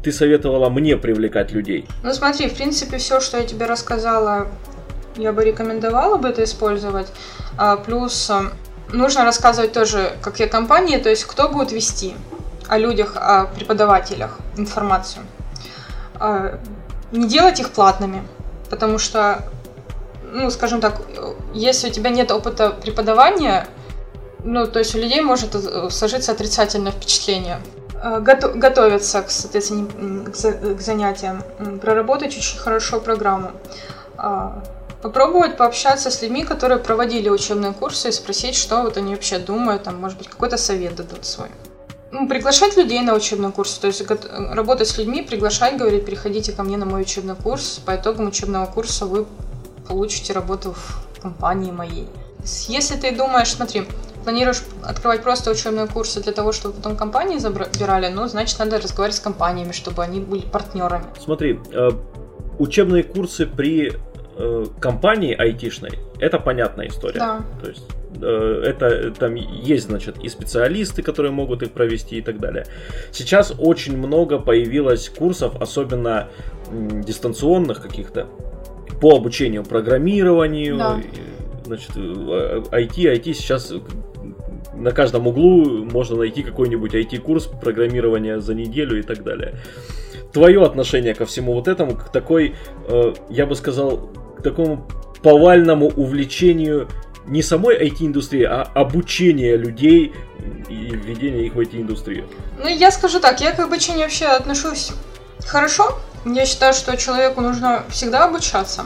ты 0.03 0.13
советовала 0.13 0.71
мне 0.71 0.97
привлекать 0.97 1.53
людей? 1.53 1.87
Ну 2.05 2.13
смотри, 2.13 2.49
в 2.49 2.55
принципе, 2.55 2.99
все, 2.99 3.21
что 3.21 3.39
я 3.39 3.45
тебе 3.45 3.67
рассказала, 3.67 4.47
я 5.17 5.33
бы 5.33 5.45
рекомендовала 5.45 6.17
бы 6.17 6.29
это 6.29 6.45
использовать. 6.45 7.09
А, 7.59 7.77
плюс 7.77 8.31
э, 8.31 8.51
нужно 8.93 9.25
рассказывать 9.25 9.73
тоже, 9.73 10.17
как 10.23 10.41
я 10.41 10.49
компании, 10.49 10.99
то 10.99 11.09
есть 11.09 11.25
кто 11.25 11.49
будет 11.49 11.73
вести 11.73 12.15
о 12.69 12.79
людях, 12.79 13.17
о 13.17 13.47
преподавателях 13.47 14.39
информацию. 14.57 15.25
А, 16.19 16.59
не 17.13 17.29
делать 17.29 17.61
их 17.61 17.71
платными, 17.71 18.27
потому 18.71 18.99
что, 18.99 19.45
ну, 20.33 20.51
скажем 20.51 20.81
так, 20.81 21.01
если 21.55 21.89
у 21.89 21.93
тебя 21.93 22.11
нет 22.11 22.31
опыта 22.31 22.71
преподавания, 22.71 23.67
ну, 24.45 24.67
то 24.67 24.79
есть 24.79 24.95
у 24.95 24.99
людей 24.99 25.21
может 25.21 25.55
сложиться 25.93 26.33
отрицательное 26.33 26.93
впечатление. 26.93 27.61
А, 28.03 28.21
готовиться, 28.21 29.23
к, 29.23 29.31
соответственно, 29.31 30.31
к 30.31 30.81
занятиям, 30.81 31.43
проработать 31.81 32.37
очень 32.37 32.59
хорошо 32.59 33.01
программу. 33.01 33.53
Попробовать 35.07 35.57
пообщаться 35.57 36.11
с 36.11 36.21
людьми, 36.21 36.43
которые 36.43 36.79
проводили 36.79 37.29
учебные 37.29 37.73
курсы, 37.73 38.09
и 38.09 38.13
спросить, 38.13 38.57
что 38.57 38.83
вот 38.83 38.97
они 38.97 39.15
вообще 39.15 39.39
думают, 39.39 39.85
там, 39.85 40.01
может 40.01 40.19
быть, 40.19 40.27
какой-то 40.27 40.57
совет 40.57 40.97
дадут 40.97 41.25
свой. 41.25 41.49
Ну, 42.11 42.27
приглашать 42.29 42.77
людей 42.77 43.01
на 43.03 43.15
учебный 43.15 43.53
курс, 43.53 43.75
то 43.75 43.87
есть 43.87 44.03
работать 44.29 44.89
с 44.89 44.99
людьми, 44.99 45.23
приглашать, 45.23 45.77
говорить, 45.77 46.05
приходите 46.05 46.51
ко 46.51 46.65
мне 46.65 46.77
на 46.77 46.87
мой 46.87 47.03
учебный 47.03 47.37
курс, 47.37 47.81
по 47.87 47.95
итогам 47.95 48.27
учебного 48.27 48.67
курса 48.67 49.07
вы 49.07 49.27
получите 49.87 50.33
работу 50.33 50.75
в 50.75 51.21
компании 51.21 51.71
моей. 51.71 52.09
Если 52.67 52.97
ты 52.97 53.13
думаешь, 53.15 53.53
смотри, 53.53 53.87
планируешь 54.25 54.65
открывать 54.83 55.23
просто 55.23 55.53
учебные 55.53 55.87
курсы 55.87 56.21
для 56.21 56.33
того, 56.33 56.51
чтобы 56.51 56.75
потом 56.75 56.97
компании 56.97 57.39
забирали, 57.39 58.09
ну, 58.09 58.27
значит, 58.27 58.59
надо 58.59 58.81
разговаривать 58.81 59.19
с 59.19 59.21
компаниями, 59.21 59.71
чтобы 59.71 60.03
они 60.03 60.19
были 60.19 60.43
партнерами. 60.43 61.05
Смотри, 61.23 61.61
э, 61.73 61.91
учебные 62.59 63.05
курсы 63.05 63.47
при 63.47 63.93
э, 64.37 64.67
компании 64.81 65.35
айтишной, 65.35 65.91
это 66.19 66.39
понятная 66.39 66.89
история. 66.89 67.19
Да. 67.19 67.45
То 67.63 67.69
есть 67.69 67.87
э, 68.21 68.63
это 68.65 69.11
там 69.13 69.35
есть, 69.35 69.87
значит, 69.87 70.19
и 70.23 70.29
специалисты, 70.29 71.03
которые 71.03 71.33
могут 71.33 71.63
их 71.63 71.73
провести 71.73 72.19
и 72.19 72.23
так 72.23 72.39
далее. 72.39 72.67
Сейчас 73.13 73.53
очень 73.59 73.97
много 73.97 74.39
появилось 74.39 75.09
курсов, 75.09 75.61
особенно 75.61 76.29
дистанционных 76.71 77.83
каких-то, 77.83 78.27
по 79.01 79.17
обучению 79.17 79.65
программированию, 79.65 80.79
да. 80.79 81.01
значит, 81.65 81.91
IT, 81.97 82.95
э, 82.97 83.17
IT 83.17 83.35
сейчас 83.35 83.73
на 84.75 84.91
каждом 84.91 85.27
углу 85.27 85.85
можно 85.85 86.17
найти 86.17 86.43
какой-нибудь 86.43 86.95
IT-курс 86.95 87.47
программирования 87.47 88.41
за 88.41 88.55
неделю 88.55 88.99
и 88.99 89.03
так 89.03 89.23
далее. 89.23 89.55
Твое 90.33 90.63
отношение 90.63 91.15
ко 91.15 91.25
всему 91.25 91.55
вот 91.55 91.69
этому, 91.69 91.97
к 91.97 92.11
такой, 92.11 92.55
э, 92.89 93.15
я 93.31 93.47
бы 93.47 93.55
сказал, 93.55 94.11
такому 94.51 94.87
повальному 95.23 95.89
увлечению 95.89 96.89
не 97.27 97.43
самой 97.43 97.77
IT-индустрии, 97.89 98.45
а 98.45 98.63
обучения 98.63 99.57
людей 99.57 100.15
и 100.69 100.75
введения 100.75 101.47
их 101.47 101.55
в 101.55 101.61
IT-индустрию? 101.61 102.27
Ну, 102.59 102.69
я 102.69 102.91
скажу 102.91 103.19
так, 103.19 103.41
я 103.41 103.53
к 103.53 103.59
обучению 103.59 104.03
вообще 104.03 104.27
отношусь 104.27 104.93
хорошо. 105.45 105.99
Я 106.25 106.47
считаю, 106.47 106.75
что 106.75 106.97
человеку 106.97 107.41
нужно 107.41 107.85
всегда 107.89 108.25
обучаться. 108.25 108.85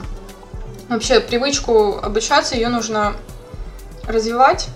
Вообще, 0.88 1.20
привычку 1.20 1.98
обучаться, 2.02 2.54
ее 2.54 2.68
нужно 2.68 3.12
развивать 4.06 4.68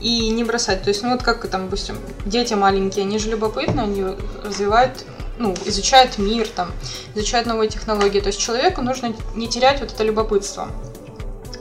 и 0.00 0.30
не 0.30 0.44
бросать. 0.44 0.82
То 0.82 0.88
есть, 0.88 1.02
ну 1.02 1.10
вот 1.10 1.22
как 1.22 1.46
там, 1.48 1.66
допустим, 1.66 1.96
дети 2.24 2.54
маленькие, 2.54 3.04
они 3.04 3.18
же 3.18 3.30
любопытны, 3.30 3.80
они 3.80 4.04
развивают 4.44 5.04
ну, 5.38 5.54
изучают 5.64 6.18
мир, 6.18 6.48
там, 6.48 6.72
изучают 7.14 7.46
новые 7.46 7.68
технологии. 7.68 8.20
То 8.20 8.28
есть 8.28 8.40
человеку 8.40 8.82
нужно 8.82 9.14
не 9.34 9.48
терять 9.48 9.80
вот 9.80 9.92
это 9.92 10.02
любопытство. 10.02 10.68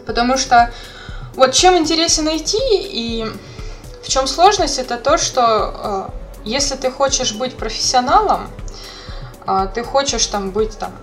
Потому 0.05 0.37
что 0.37 0.71
вот 1.35 1.51
чем 1.51 1.77
интересен 1.77 2.27
IT 2.27 2.53
и 2.53 3.25
в 4.03 4.07
чем 4.07 4.27
сложность, 4.27 4.79
это 4.79 4.97
то, 4.97 5.17
что 5.17 5.41
э, 5.43 6.09
если 6.45 6.75
ты 6.75 6.91
хочешь 6.91 7.33
быть 7.33 7.57
профессионалом, 7.57 8.47
э, 9.47 9.67
ты 9.73 9.83
хочешь 9.83 10.25
там 10.27 10.51
быть 10.51 10.77
там, 10.77 10.93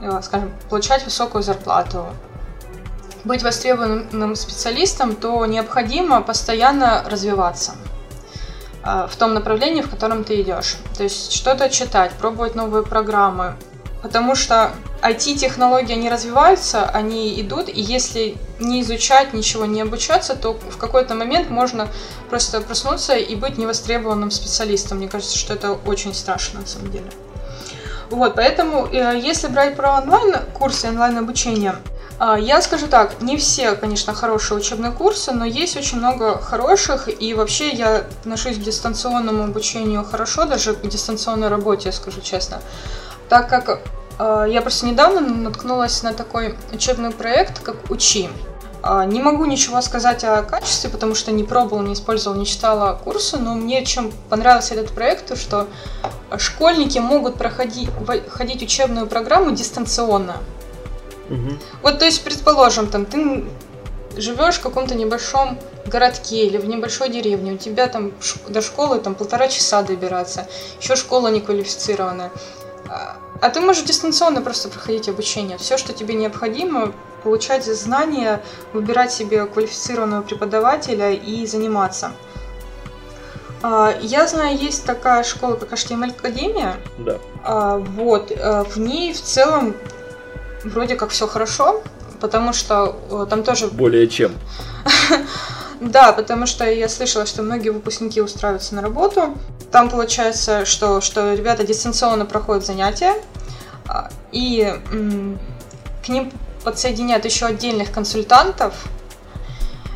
э, 0.00 0.20
скажем, 0.22 0.52
получать 0.68 1.04
высокую 1.04 1.42
зарплату, 1.42 2.06
быть 3.24 3.42
востребованным 3.42 4.34
специалистом, 4.34 5.14
то 5.14 5.44
необходимо 5.46 6.22
постоянно 6.22 7.04
развиваться. 7.06 7.74
А, 8.84 9.06
в 9.06 9.16
том 9.16 9.34
направлении, 9.34 9.80
в 9.80 9.90
котором 9.90 10.24
ты 10.24 10.40
идешь. 10.40 10.76
То 10.96 11.04
есть 11.04 11.32
что-то 11.32 11.68
читать, 11.68 12.12
пробовать 12.12 12.54
новые 12.54 12.84
программы. 12.84 13.54
Потому 14.02 14.34
что 14.34 14.72
IT-технологии, 15.00 15.92
они 15.92 16.10
развиваются, 16.10 16.84
они 16.86 17.40
идут, 17.40 17.68
и 17.68 17.80
если 17.80 18.36
не 18.58 18.82
изучать, 18.82 19.32
ничего 19.32 19.64
не 19.64 19.80
обучаться, 19.80 20.34
то 20.34 20.54
в 20.54 20.76
какой-то 20.76 21.14
момент 21.14 21.50
можно 21.50 21.86
просто 22.28 22.60
проснуться 22.60 23.14
и 23.14 23.36
быть 23.36 23.58
невостребованным 23.58 24.32
специалистом. 24.32 24.98
Мне 24.98 25.08
кажется, 25.08 25.38
что 25.38 25.54
это 25.54 25.72
очень 25.72 26.14
страшно 26.14 26.60
на 26.60 26.66
самом 26.66 26.90
деле. 26.90 27.06
Вот, 28.10 28.34
поэтому, 28.34 28.86
э, 28.86 29.20
если 29.22 29.46
брать 29.46 29.76
про 29.76 29.98
онлайн-курсы, 29.98 30.88
онлайн-обучение, 30.88 31.76
я 32.38 32.62
скажу 32.62 32.86
так, 32.86 33.20
не 33.20 33.36
все, 33.36 33.74
конечно, 33.74 34.14
хорошие 34.14 34.56
учебные 34.56 34.92
курсы, 34.92 35.32
но 35.32 35.44
есть 35.44 35.76
очень 35.76 35.98
много 35.98 36.38
хороших, 36.38 37.08
и 37.20 37.34
вообще 37.34 37.70
я 37.70 38.06
отношусь 38.20 38.58
к 38.58 38.60
дистанционному 38.60 39.42
обучению 39.42 40.04
хорошо, 40.04 40.44
даже 40.44 40.74
к 40.74 40.82
дистанционной 40.82 41.48
работе, 41.48 41.90
скажу 41.90 42.20
честно, 42.20 42.62
так 43.28 43.48
как 43.48 43.80
э, 44.20 44.46
я 44.50 44.62
просто 44.62 44.86
недавно 44.86 45.20
наткнулась 45.20 46.02
на 46.04 46.12
такой 46.12 46.56
учебный 46.72 47.10
проект, 47.10 47.58
как 47.58 47.90
«Учи». 47.90 48.28
Э, 48.84 49.04
не 49.04 49.20
могу 49.20 49.44
ничего 49.44 49.80
сказать 49.80 50.22
о 50.22 50.42
качестве, 50.42 50.90
потому 50.90 51.14
что 51.14 51.32
не 51.32 51.44
пробовала, 51.44 51.82
не 51.82 51.94
использовала, 51.94 52.38
не 52.38 52.46
читала 52.46 53.00
курсы, 53.02 53.36
но 53.36 53.54
мне 53.54 53.84
чем 53.84 54.12
понравился 54.28 54.74
этот 54.74 54.92
проект, 54.92 55.26
то 55.26 55.36
что 55.36 55.66
школьники 56.36 56.98
могут 56.98 57.34
проходить 57.36 57.88
ходить 58.28 58.62
учебную 58.62 59.06
программу 59.06 59.50
дистанционно. 59.50 60.36
Угу. 61.32 61.58
Вот, 61.82 61.98
то 61.98 62.04
есть, 62.04 62.22
предположим, 62.22 62.88
там 62.88 63.06
ты 63.06 63.44
живешь 64.16 64.56
в 64.56 64.62
каком-то 64.62 64.94
небольшом 64.94 65.58
городке 65.86 66.46
или 66.46 66.58
в 66.58 66.66
небольшой 66.66 67.08
деревне, 67.08 67.52
у 67.52 67.56
тебя 67.56 67.86
там 67.88 68.12
до 68.48 68.60
школы 68.60 69.00
там 69.00 69.14
полтора 69.14 69.48
часа 69.48 69.82
добираться, 69.82 70.46
еще 70.80 70.96
школа 70.96 71.28
не 71.28 71.40
квалифицированная. 71.40 72.30
А, 72.88 73.16
а 73.40 73.48
ты 73.48 73.60
можешь 73.60 73.84
дистанционно 73.84 74.42
просто 74.42 74.68
проходить 74.68 75.08
обучение. 75.08 75.56
Все, 75.58 75.78
что 75.78 75.92
тебе 75.92 76.14
необходимо, 76.14 76.92
получать 77.22 77.64
знания, 77.64 78.42
выбирать 78.72 79.12
себе 79.12 79.46
квалифицированного 79.46 80.22
преподавателя 80.22 81.12
и 81.12 81.46
заниматься. 81.46 82.12
А, 83.62 83.94
я 84.02 84.26
знаю, 84.26 84.58
есть 84.58 84.84
такая 84.84 85.22
школа, 85.22 85.56
как 85.56 85.72
HTML 85.72 86.10
Академия. 86.10 86.76
Да. 86.98 87.18
А, 87.44 87.78
вот. 87.78 88.30
Э, 88.30 88.64
в 88.64 88.78
ней 88.78 89.12
в 89.12 89.22
целом 89.22 89.74
вроде 90.64 90.96
как 90.96 91.10
все 91.10 91.26
хорошо, 91.26 91.82
потому 92.20 92.52
что 92.52 92.96
э, 93.10 93.26
там 93.28 93.42
тоже... 93.42 93.68
Более 93.68 94.08
чем. 94.08 94.32
Да, 95.80 96.12
потому 96.12 96.46
что 96.46 96.64
я 96.70 96.88
слышала, 96.88 97.26
что 97.26 97.42
многие 97.42 97.70
выпускники 97.70 98.22
устраиваются 98.22 98.76
на 98.76 98.82
работу. 98.82 99.36
Там 99.72 99.90
получается, 99.90 100.64
что, 100.64 101.00
что 101.00 101.34
ребята 101.34 101.66
дистанционно 101.66 102.24
проходят 102.24 102.64
занятия, 102.64 103.14
а, 103.88 104.08
и 104.30 104.80
к 106.04 106.08
ним 106.08 106.30
подсоединяют 106.62 107.24
еще 107.24 107.46
отдельных 107.46 107.90
консультантов. 107.90 108.74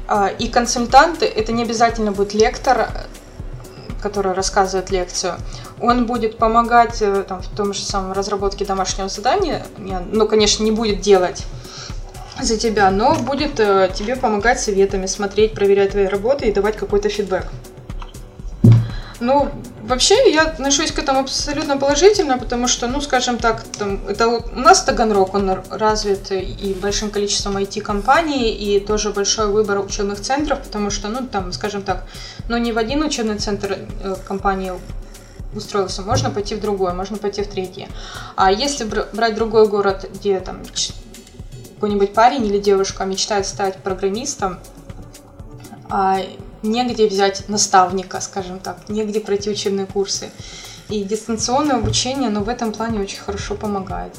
А, 0.09 0.27
и 0.27 0.49
консультанты, 0.49 1.25
это 1.25 1.53
не 1.53 1.63
обязательно 1.63 2.11
будет 2.11 2.35
лектор, 2.35 2.89
который 4.07 4.33
рассказывает 4.33 4.91
лекцию 4.91 5.35
он 5.81 6.07
будет 6.07 6.39
помогать 6.39 7.03
э, 7.03 7.25
там, 7.29 7.43
в 7.43 7.49
том 7.49 7.75
же 7.75 7.81
самом 7.81 8.13
разработке 8.13 8.65
домашнего 8.65 9.09
задания, 9.09 9.67
ну, 10.11 10.27
конечно, 10.27 10.63
не 10.63 10.71
будет 10.71 11.01
делать 11.01 11.45
за 12.41 12.57
тебя, 12.57 12.91
но 12.91 13.15
будет 13.15 13.61
э, 13.61 13.91
тебе 13.95 14.17
помогать 14.17 14.61
советами, 14.61 15.07
смотреть, 15.07 15.55
проверять 15.55 15.93
твои 15.93 16.07
работы 16.07 16.47
и 16.47 16.53
давать 16.53 16.77
какой-то 16.77 17.09
фидбэк. 17.09 17.47
Ну, 19.21 19.51
вообще 19.83 20.31
я 20.31 20.43
отношусь 20.43 20.93
к 20.93 20.99
этому 20.99 21.21
абсолютно 21.21 21.79
положительно, 21.79 22.39
потому 22.39 22.69
что, 22.69 22.87
ну, 22.87 23.01
скажем 23.01 23.39
так, 23.39 23.65
там, 23.79 24.07
это 24.07 24.29
у 24.29 24.59
нас 24.59 24.83
Таганрог, 24.85 25.35
он 25.35 25.59
развит 25.71 26.31
и 26.31 26.77
большим 26.81 27.11
количеством 27.11 27.57
IT-компаний, 27.57 28.51
и 28.51 28.79
тоже 28.81 29.11
большой 29.11 29.47
выбор 29.47 29.81
учебных 29.81 30.21
центров, 30.21 30.61
потому 30.63 30.91
что, 30.91 31.09
ну, 31.09 31.27
там, 31.27 31.53
скажем 31.53 31.83
так, 31.83 32.05
ну, 32.49 32.59
не 32.59 32.73
в 32.73 32.79
один 32.79 33.03
учебный 33.03 33.39
центр 33.39 33.79
э, 34.03 34.17
компании 34.29 34.73
устроился, 35.55 36.03
можно 36.03 36.31
пойти 36.31 36.55
в 36.55 36.61
другой, 36.61 36.93
можно 36.93 37.17
пойти 37.17 37.43
в 37.43 37.47
третий. 37.47 37.89
А 38.37 38.53
если 38.53 38.85
брать 38.85 39.35
другой 39.35 39.67
город, 39.67 40.11
где 40.13 40.41
там 40.41 40.61
какой-нибудь 41.77 42.13
парень 42.13 42.45
или 42.45 42.59
девушка 42.59 43.05
мечтает 43.05 43.47
стать 43.47 43.77
программистом, 43.77 44.59
а 45.89 46.21
негде 46.63 47.07
взять 47.07 47.49
наставника, 47.49 48.21
скажем 48.21 48.59
так, 48.59 48.89
негде 48.89 49.21
пройти 49.21 49.51
учебные 49.51 49.87
курсы. 49.87 50.31
И 50.89 51.03
дистанционное 51.03 51.77
обучение, 51.77 52.31
ну, 52.31 52.43
в 52.43 52.49
этом 52.49 52.73
плане 52.73 53.01
очень 53.01 53.19
хорошо 53.19 53.55
помогает. 53.55 54.15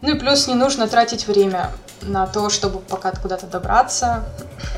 Ну 0.00 0.14
и 0.14 0.18
плюс 0.18 0.46
не 0.46 0.54
нужно 0.54 0.88
тратить 0.88 1.26
время 1.26 1.70
на 2.02 2.26
то, 2.26 2.48
чтобы 2.48 2.78
пока 2.78 3.12
куда-то 3.12 3.46
добраться. 3.46 4.24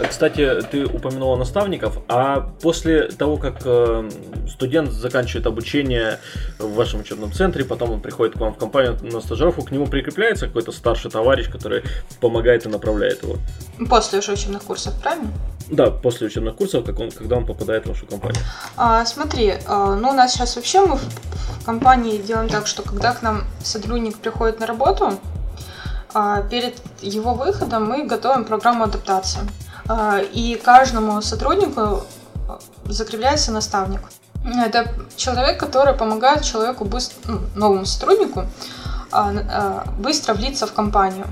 Кстати, 0.08 0.62
ты 0.70 0.84
упомянула 0.84 1.36
наставников, 1.36 1.98
а 2.08 2.40
после 2.60 3.08
того, 3.08 3.36
как 3.36 3.62
э, 3.64 4.10
студент 4.48 4.92
заканчивает 4.92 5.46
обучение 5.46 6.18
в 6.58 6.74
вашем 6.74 7.00
учебном 7.00 7.32
центре, 7.32 7.64
потом 7.64 7.92
он 7.92 8.00
приходит 8.00 8.34
к 8.34 8.40
вам 8.40 8.54
в 8.54 8.58
компанию 8.58 8.98
на 9.02 9.20
стажировку, 9.20 9.62
к 9.62 9.70
нему 9.70 9.86
прикрепляется 9.86 10.46
какой-то 10.46 10.72
старший 10.72 11.10
товарищ, 11.10 11.50
который 11.50 11.82
помогает 12.20 12.66
и 12.66 12.68
направляет 12.68 13.22
его? 13.22 13.36
После 13.88 14.18
уже 14.18 14.32
учебных 14.32 14.62
курсов, 14.62 14.94
правильно? 15.00 15.28
Да, 15.68 15.90
после 15.90 16.26
учебных 16.26 16.56
курсов, 16.56 16.84
как 16.84 16.98
он, 16.98 17.10
когда 17.10 17.36
он 17.36 17.46
попадает 17.46 17.84
в 17.84 17.88
вашу 17.88 18.06
компанию. 18.06 18.42
А, 18.76 19.04
смотри, 19.04 19.54
а, 19.66 19.94
ну 19.94 20.10
у 20.10 20.12
нас 20.12 20.32
сейчас 20.32 20.56
вообще 20.56 20.84
мы 20.84 20.96
в 20.96 21.64
компании 21.64 22.18
делаем 22.18 22.48
так, 22.48 22.66
что 22.66 22.82
когда 22.82 23.12
к 23.12 23.22
нам 23.22 23.44
сотрудник 23.62 24.18
приходит 24.18 24.60
на 24.60 24.66
работу, 24.66 25.18
а, 26.14 26.42
перед 26.42 26.74
его 27.00 27.34
выходом 27.34 27.88
мы 27.88 28.04
готовим 28.06 28.44
программу 28.44 28.84
адаптации. 28.84 29.40
А, 29.88 30.18
и 30.18 30.54
каждому 30.56 31.20
сотруднику 31.22 32.04
закрепляется 32.84 33.52
наставник. 33.52 34.00
Это 34.44 34.88
человек, 35.16 35.58
который 35.58 35.94
помогает 35.94 36.42
человеку, 36.42 36.84
быстро, 36.84 37.16
ну, 37.26 37.40
новому 37.54 37.86
сотруднику, 37.86 38.44
а, 39.10 39.84
быстро 39.98 40.34
влиться 40.34 40.66
в 40.66 40.72
компанию. 40.72 41.26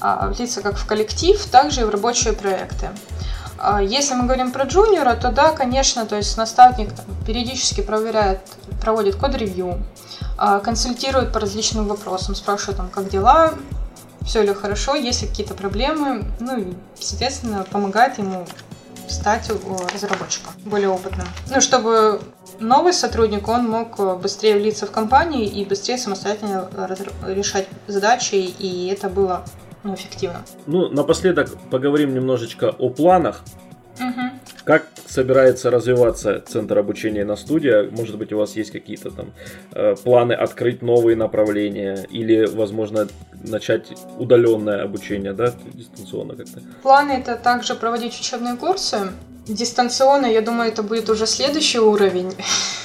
Влиться 0.00 0.62
как 0.62 0.76
в 0.76 0.86
коллектив, 0.86 1.44
также 1.46 1.80
и 1.80 1.84
в 1.84 1.90
рабочие 1.90 2.32
проекты. 2.32 2.90
Если 3.82 4.14
мы 4.14 4.26
говорим 4.26 4.52
про 4.52 4.64
джуниора, 4.64 5.16
то 5.16 5.32
да, 5.32 5.50
конечно, 5.50 6.06
то 6.06 6.14
есть 6.14 6.36
наставник 6.36 6.90
периодически 7.26 7.80
проверяет, 7.80 8.38
проводит 8.80 9.16
код-ревью, 9.16 9.82
консультирует 10.62 11.32
по 11.32 11.40
различным 11.40 11.88
вопросам, 11.88 12.36
спрашивает 12.36 12.76
там, 12.76 12.88
как 12.90 13.08
дела, 13.08 13.54
все 14.28 14.42
ли 14.42 14.52
хорошо, 14.52 14.94
есть 14.94 15.22
ли 15.22 15.28
какие-то 15.28 15.54
проблемы, 15.54 16.24
ну 16.38 16.60
и, 16.60 16.74
соответственно, 17.00 17.66
помогает 17.70 18.18
ему 18.18 18.46
стать 19.08 19.50
разработчиком 19.94 20.52
более 20.66 20.90
опытным. 20.90 21.26
Ну, 21.50 21.62
чтобы 21.62 22.20
новый 22.60 22.92
сотрудник, 22.92 23.48
он 23.48 23.66
мог 23.66 23.98
быстрее 24.20 24.56
влиться 24.56 24.86
в 24.86 24.90
компанию 24.90 25.50
и 25.50 25.64
быстрее 25.64 25.96
самостоятельно 25.96 26.68
решать 27.26 27.66
задачи, 27.86 28.34
и 28.34 28.88
это 28.88 29.08
было 29.08 29.44
ну, 29.82 29.94
эффективно. 29.94 30.42
Ну, 30.66 30.90
напоследок 30.90 31.56
поговорим 31.70 32.12
немножечко 32.12 32.68
о 32.68 32.90
планах. 32.90 33.42
Угу. 33.98 34.27
Как 34.68 34.84
собирается 35.06 35.70
развиваться 35.70 36.42
центр 36.46 36.76
обучения 36.76 37.24
на 37.24 37.36
студия? 37.36 37.88
Может 37.90 38.18
быть, 38.18 38.34
у 38.34 38.36
вас 38.36 38.54
есть 38.54 38.70
какие-то 38.70 39.10
там 39.10 39.32
э, 39.72 39.96
планы 40.04 40.34
открыть 40.34 40.82
новые 40.82 41.16
направления 41.16 42.06
или, 42.10 42.44
возможно, 42.44 43.08
начать 43.42 43.90
удаленное 44.18 44.82
обучение, 44.82 45.32
да, 45.32 45.54
дистанционно 45.72 46.36
как-то? 46.36 46.60
Планы 46.82 47.12
это 47.12 47.36
также 47.36 47.74
проводить 47.74 48.20
учебные 48.20 48.56
курсы. 48.56 48.98
Дистанционно, 49.46 50.26
я 50.26 50.42
думаю, 50.42 50.68
это 50.68 50.82
будет 50.82 51.08
уже 51.08 51.26
следующий 51.26 51.78
уровень. 51.78 52.34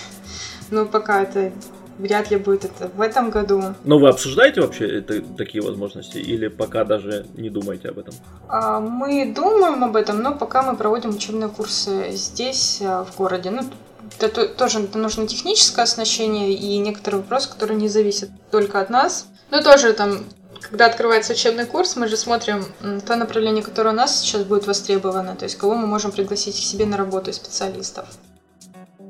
Но 0.71 0.85
пока 0.85 1.23
это 1.23 1.51
вряд 1.97 2.31
ли 2.31 2.37
будет 2.37 2.65
это 2.65 2.89
в 2.95 3.01
этом 3.01 3.29
году. 3.29 3.61
Но 3.83 3.99
вы 3.99 4.09
обсуждаете 4.09 4.61
вообще 4.61 4.99
это, 4.99 5.21
такие 5.21 5.63
возможности 5.63 6.17
или 6.17 6.47
пока 6.47 6.83
даже 6.83 7.25
не 7.35 7.49
думаете 7.49 7.89
об 7.89 7.99
этом? 7.99 8.13
А, 8.47 8.79
мы 8.79 9.33
думаем 9.33 9.83
об 9.83 9.95
этом, 9.95 10.21
но 10.21 10.35
пока 10.35 10.63
мы 10.63 10.75
проводим 10.75 11.11
учебные 11.11 11.49
курсы 11.49 12.11
здесь, 12.11 12.79
э, 12.81 13.03
в 13.03 13.15
городе. 13.17 13.49
Ну, 13.49 13.61
это 14.19 14.47
тоже 14.47 14.81
это 14.81 14.97
нужно 14.97 15.27
техническое 15.27 15.83
оснащение 15.83 16.53
и 16.53 16.77
некоторые 16.77 17.21
вопросы, 17.21 17.49
которые 17.49 17.77
не 17.77 17.87
зависят 17.87 18.29
только 18.51 18.79
от 18.79 18.89
нас. 18.89 19.27
Но 19.51 19.61
тоже 19.61 19.93
там 19.93 20.23
когда 20.69 20.85
открывается 20.85 21.33
учебный 21.33 21.65
курс, 21.65 21.97
мы 21.97 22.07
же 22.07 22.17
смотрим 22.17 22.65
то 23.05 23.15
направление, 23.15 23.63
которое 23.63 23.89
у 23.89 23.95
нас 23.95 24.21
сейчас 24.21 24.43
будет 24.43 24.65
востребовано, 24.65 25.35
то 25.35 25.43
есть 25.43 25.57
кого 25.57 25.75
мы 25.75 25.87
можем 25.87 26.11
пригласить 26.11 26.55
к 26.55 26.63
себе 26.63 26.85
на 26.85 26.97
работу 26.97 27.29
из 27.29 27.35
специалистов. 27.35 28.07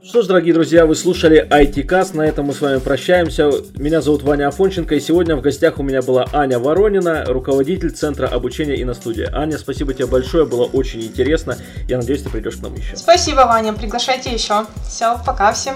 Что 0.05 0.21
ж, 0.21 0.27
дорогие 0.27 0.53
друзья, 0.53 0.85
вы 0.85 0.95
слушали 0.95 1.47
IT-каст, 1.49 2.13
на 2.13 2.23
этом 2.23 2.47
мы 2.47 2.53
с 2.53 2.59
вами 2.59 2.79
прощаемся. 2.79 3.49
Меня 3.77 4.01
зовут 4.01 4.21
Ваня 4.23 4.49
Афонченко, 4.49 4.95
и 4.95 4.99
сегодня 4.99 5.37
в 5.37 5.41
гостях 5.41 5.79
у 5.79 5.83
меня 5.83 6.01
была 6.01 6.27
Аня 6.33 6.59
Воронина, 6.59 7.23
руководитель 7.25 7.91
Центра 7.91 8.27
обучения 8.27 8.75
и 8.75 8.83
на 8.83 8.95
студии. 8.95 9.25
Аня, 9.31 9.57
спасибо 9.57 9.93
тебе 9.93 10.07
большое, 10.07 10.45
было 10.45 10.65
очень 10.65 11.01
интересно. 11.01 11.57
Я 11.87 11.97
надеюсь, 11.97 12.21
ты 12.21 12.29
придешь 12.29 12.57
к 12.57 12.61
нам 12.61 12.75
еще. 12.75 12.97
Спасибо, 12.97 13.45
Ваня, 13.45 13.71
приглашайте 13.71 14.29
еще. 14.33 14.65
Все, 14.85 15.17
пока 15.25 15.53
всем. 15.53 15.75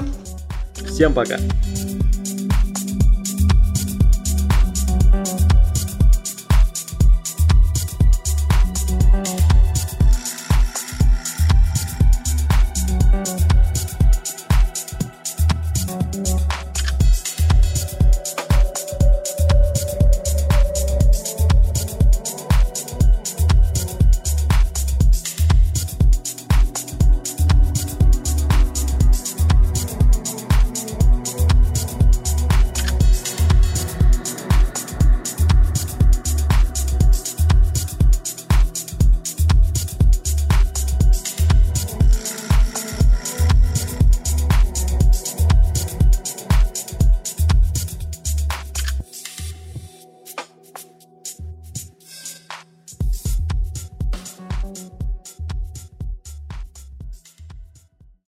Всем 0.86 1.14
пока. 1.14 1.38